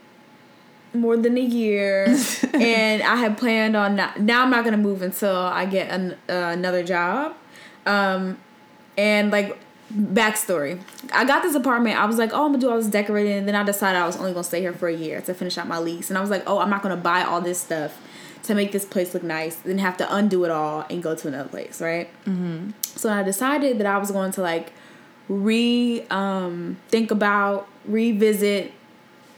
[0.94, 2.04] more than a year,
[2.54, 4.20] and I had planned on not.
[4.20, 7.34] Now I'm not gonna move until I get an, uh, another job.
[7.86, 8.38] Um,
[8.96, 9.58] and like
[9.94, 10.80] backstory,
[11.12, 11.98] I got this apartment.
[11.98, 14.06] I was like, oh, I'm gonna do all this decorating, and then I decided I
[14.06, 16.10] was only gonna stay here for a year to finish out my lease.
[16.10, 17.98] And I was like, oh, I'm not gonna buy all this stuff
[18.48, 21.28] to make this place look nice, then have to undo it all and go to
[21.28, 22.08] another place, right?
[22.24, 22.70] Mm-hmm.
[22.82, 24.72] So I decided that I was going to like
[25.28, 28.72] re um, think about revisit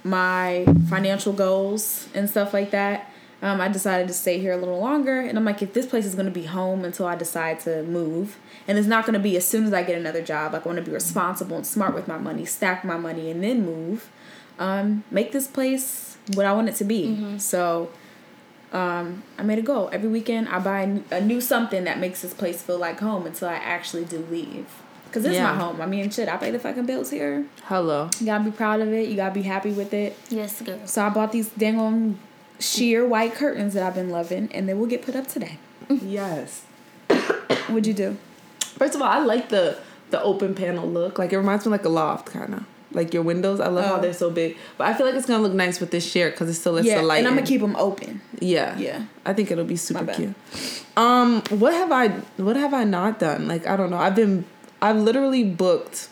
[0.05, 3.13] my financial goals and stuff like that.
[3.43, 6.05] Um, I decided to stay here a little longer, and I'm like, if this place
[6.05, 8.39] is going to be home until I decide to move,
[8.69, 10.53] and it's not going to be as soon as I get another job.
[10.53, 13.43] Like, I want to be responsible and smart with my money, stack my money, and
[13.43, 14.11] then move.
[14.59, 17.39] Um, make this place what I want it to be.
[17.39, 17.91] So
[18.73, 19.89] um, I made a goal.
[19.93, 23.49] Every weekend, I buy a new something that makes this place feel like home until
[23.49, 24.67] I actually do leave.
[25.13, 25.53] Cause it's Yeah.
[25.53, 25.81] my home.
[25.81, 27.45] I mean, shit, I pay the fucking bills here.
[27.65, 28.11] Hello.
[28.21, 29.09] You gotta be proud of it.
[29.09, 30.17] You gotta be happy with it.
[30.29, 30.79] Yes, girl.
[30.85, 32.19] So I bought these dang on
[32.61, 35.59] sheer white curtains that I've been loving, and they will get put up today.
[36.01, 36.63] Yes.
[37.67, 38.17] What'd you do?
[38.61, 39.79] First of all, I like the
[40.11, 41.19] the open panel look.
[41.19, 42.65] Like it reminds me like a loft kind of.
[42.93, 44.01] Like your windows, I love how Oh.
[44.01, 44.57] they're so big.
[44.77, 46.87] But I feel like it's gonna look nice with this share because it still lets
[46.89, 47.19] yeah, the light.
[47.19, 48.21] and I'm gonna keep them open.
[48.41, 48.77] Yeah.
[48.79, 49.03] Yeah.
[49.25, 50.35] I think it'll be super cute.
[50.97, 53.47] Um, what have I what have I not done?
[53.47, 53.99] Like I don't know.
[53.99, 54.45] I've been
[54.83, 56.09] I've literally booked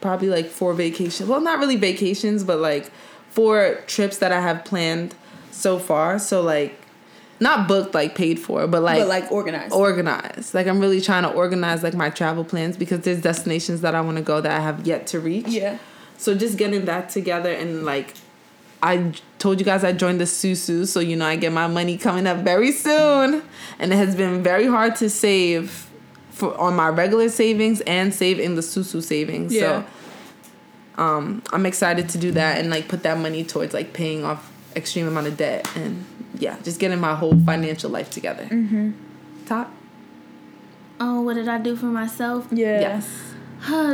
[0.00, 1.28] probably like four vacations.
[1.28, 2.90] Well, not really vacations, but like
[3.30, 5.14] four trips that I have planned
[5.50, 6.18] so far.
[6.18, 6.80] So like
[7.40, 9.74] not booked like paid for, but like but like organized.
[9.74, 10.54] organized.
[10.54, 14.00] Like I'm really trying to organize like my travel plans because there's destinations that I
[14.00, 15.48] want to go that I have yet to reach.
[15.48, 15.76] yeah.
[16.18, 18.14] So just getting that together and like
[18.82, 21.96] I told you guys I joined the Susu, so you know I get my money
[21.96, 23.42] coming up very soon.
[23.78, 25.88] And it has been very hard to save
[26.30, 29.52] for on my regular savings and save in the Susu savings.
[29.52, 29.84] Yeah.
[30.96, 34.24] So um I'm excited to do that and like put that money towards like paying
[34.24, 36.04] off extreme amount of debt and
[36.38, 38.44] yeah, just getting my whole financial life together.
[38.44, 38.92] Mm-hmm.
[39.46, 39.72] Top?
[41.00, 42.48] Oh, what did I do for myself?
[42.50, 42.80] Yeah.
[42.80, 43.27] Yes.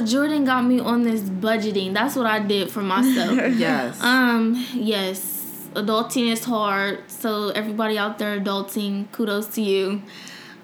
[0.05, 1.95] Jordan got me on this budgeting.
[1.95, 3.39] That's what I did for myself.
[3.57, 4.01] Yes.
[4.03, 5.69] um, yes.
[5.75, 7.01] Adulting is hard.
[7.11, 10.03] So everybody out there adulting, kudos to you.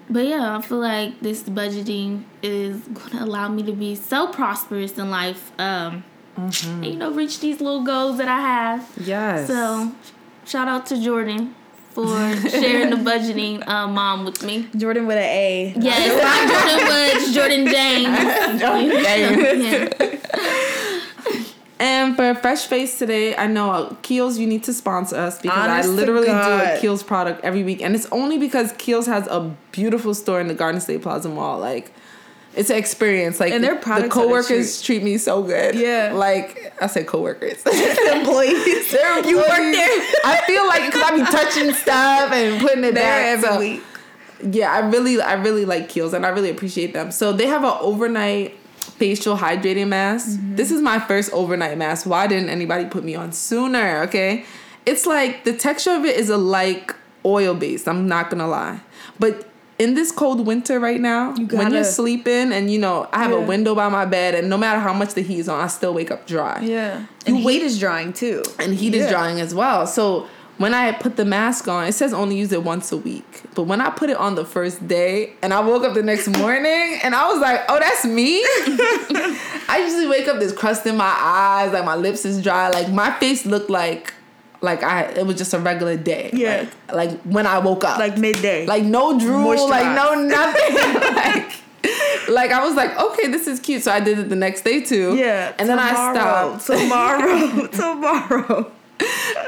[0.09, 4.97] But yeah, I feel like this budgeting is gonna allow me to be so prosperous
[4.97, 5.51] in life.
[5.59, 6.03] Um
[6.37, 8.89] and, you know, reach these little goals that I have.
[8.97, 9.47] yes.
[9.47, 9.91] So
[10.45, 11.55] shout out to Jordan
[11.93, 14.67] for sharing the budgeting uh, mom with me.
[14.75, 15.73] Jordan with an A.
[15.77, 18.17] Yes, not Jordyn Woods, Jordan James.
[18.61, 20.17] Yeah.
[21.79, 25.57] And for Fresh Face today, I know uh, Kiehl's, you need to sponsor us because
[25.57, 26.79] Honest I literally do a God.
[26.79, 27.81] Kiehl's product every week.
[27.81, 31.57] And it's only because Kiehl's has a beautiful store in the Garden State Plaza Mall.
[31.59, 31.91] Like,
[32.55, 33.39] it's an experience.
[33.39, 35.75] Like, And their the products the coworkers treat me so good.
[35.75, 36.11] Yeah.
[36.13, 37.63] Like, I said coworkers.
[37.65, 38.91] employees.
[38.91, 39.89] They're You work there.
[40.25, 43.25] I feel like because I be touching stuff and putting it there back.
[43.37, 43.83] every so- week.
[44.55, 47.11] yeah, I really, I really like Kiehl's and I really appreciate them.
[47.11, 50.29] So they have an overnight facial hydrating mask.
[50.31, 50.55] Mm-hmm.
[50.55, 52.05] This is my first overnight mask.
[52.05, 54.01] Why didn't anybody put me on sooner?
[54.03, 54.45] Okay,
[54.85, 56.93] it's like the texture of it is a like
[57.25, 57.87] oil based.
[57.87, 58.81] I'm not gonna lie,
[59.19, 59.47] but.
[59.81, 63.31] In this cold winter right now, when gotta- you're sleeping and you know I have
[63.31, 65.67] a window by my bed and no matter how much the heat is on, I
[65.67, 67.05] still wake up dry Yeah.
[67.25, 68.43] And You heat is drying too.
[68.59, 69.87] and heat is drying as well.
[69.87, 70.27] So
[70.57, 73.41] when I put the mask on, it says only use it once a week.
[73.55, 76.27] But when I put it on the first day and I woke up the next
[76.37, 78.43] morning and I was like, oh, that's me.
[79.73, 82.89] I usually wake up, this crust in my eyes, like my lips is dry, like
[82.89, 84.13] my face looked like
[84.61, 86.29] like I it was just a regular day.
[86.33, 86.69] Yeah.
[86.91, 87.99] Like, like when I woke up.
[87.99, 88.65] Like midday.
[88.65, 90.75] Like no drool, like no nothing.
[91.15, 91.53] like
[92.29, 93.83] like I was like, okay, this is cute.
[93.83, 95.15] So I did it the next day too.
[95.15, 95.53] yeah.
[95.57, 96.65] And then I stopped.
[96.67, 97.67] Tomorrow.
[97.67, 98.71] tomorrow.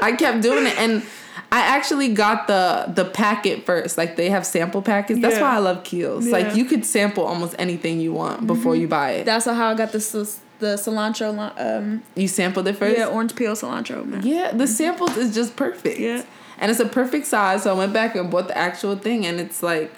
[0.02, 1.02] I kept doing it and
[1.52, 3.96] I actually got the the packet first.
[3.96, 5.20] Like they have sample packets.
[5.20, 5.42] That's Yeah.
[5.42, 6.26] why I love Kiehl's.
[6.26, 6.32] Yeah.
[6.32, 8.82] Like you could sample almost anything you want before mm-hmm.
[8.82, 9.24] you buy it.
[9.24, 11.52] That's how I got the cis- the cilantro.
[11.56, 12.02] Um.
[12.16, 12.96] you sampled it first.
[12.98, 14.04] Yeah, orange peel cilantro.
[14.04, 14.26] Man.
[14.26, 15.98] Yeah, the samples is just perfect.
[15.98, 16.24] Yeah.
[16.58, 17.64] And it's a perfect size.
[17.64, 19.92] So I went back and bought the actual thing and it's like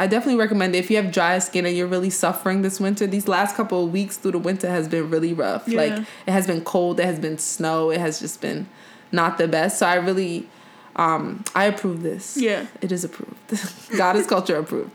[0.00, 3.06] I definitely recommend it if you have dry skin and you're really suffering this winter.
[3.06, 5.66] These last couple of weeks through the winter has been really rough.
[5.66, 5.80] Yeah.
[5.80, 8.68] Like it has been cold, it has been snow, it has just been
[9.12, 9.78] not the best.
[9.78, 10.48] So I really
[10.96, 12.36] um I approve this.
[12.36, 12.66] Yeah.
[12.80, 13.36] It is approved.
[13.96, 14.92] Goddess culture approved.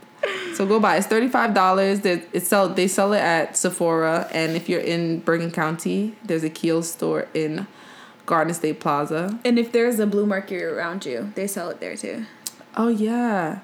[0.56, 0.98] So go buy.
[0.98, 2.02] It's thirty five dollars.
[2.02, 6.50] They sell they sell it at Sephora, and if you're in Bergen County, there's a
[6.50, 7.66] Kiehl's store in
[8.26, 9.40] Garden State Plaza.
[9.44, 12.26] And if there's a Bluemercury around you, they sell it there too.
[12.78, 13.60] Oh yeah,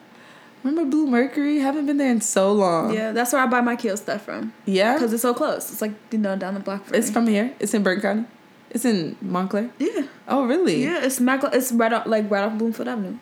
[0.63, 1.61] remember Bluemercury?
[1.61, 2.93] Haven't been there in so long.
[2.93, 4.93] Yeah, that's where I buy my Kiehl's stuff from yeah.
[4.95, 5.71] because it's so close.
[5.71, 7.13] It's like you know down the block from It's me.
[7.13, 7.53] from here.
[7.59, 8.25] It's in Bergen County.
[8.71, 9.69] It's in Montclair.
[9.79, 10.83] yeah, Oh really?
[10.83, 11.03] yeah.
[11.03, 13.17] It's Mac- It's right off like right off Bloomfield Avenue.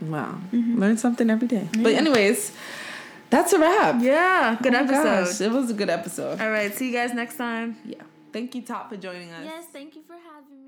[0.00, 0.38] Wow.
[0.52, 0.78] Mm-hmm.
[0.80, 1.68] Learn something every day.
[1.78, 2.52] But anyways,
[3.30, 4.00] that's a wrap.
[4.02, 5.02] Yeah, good Oh episode.
[5.04, 6.40] gosh, it was a good episode.
[6.40, 7.76] All right, see you guys next time.
[7.84, 8.02] Yeah.
[8.32, 9.42] Thank you, Top, for joining us.
[9.44, 10.67] Yes, thank you for having me.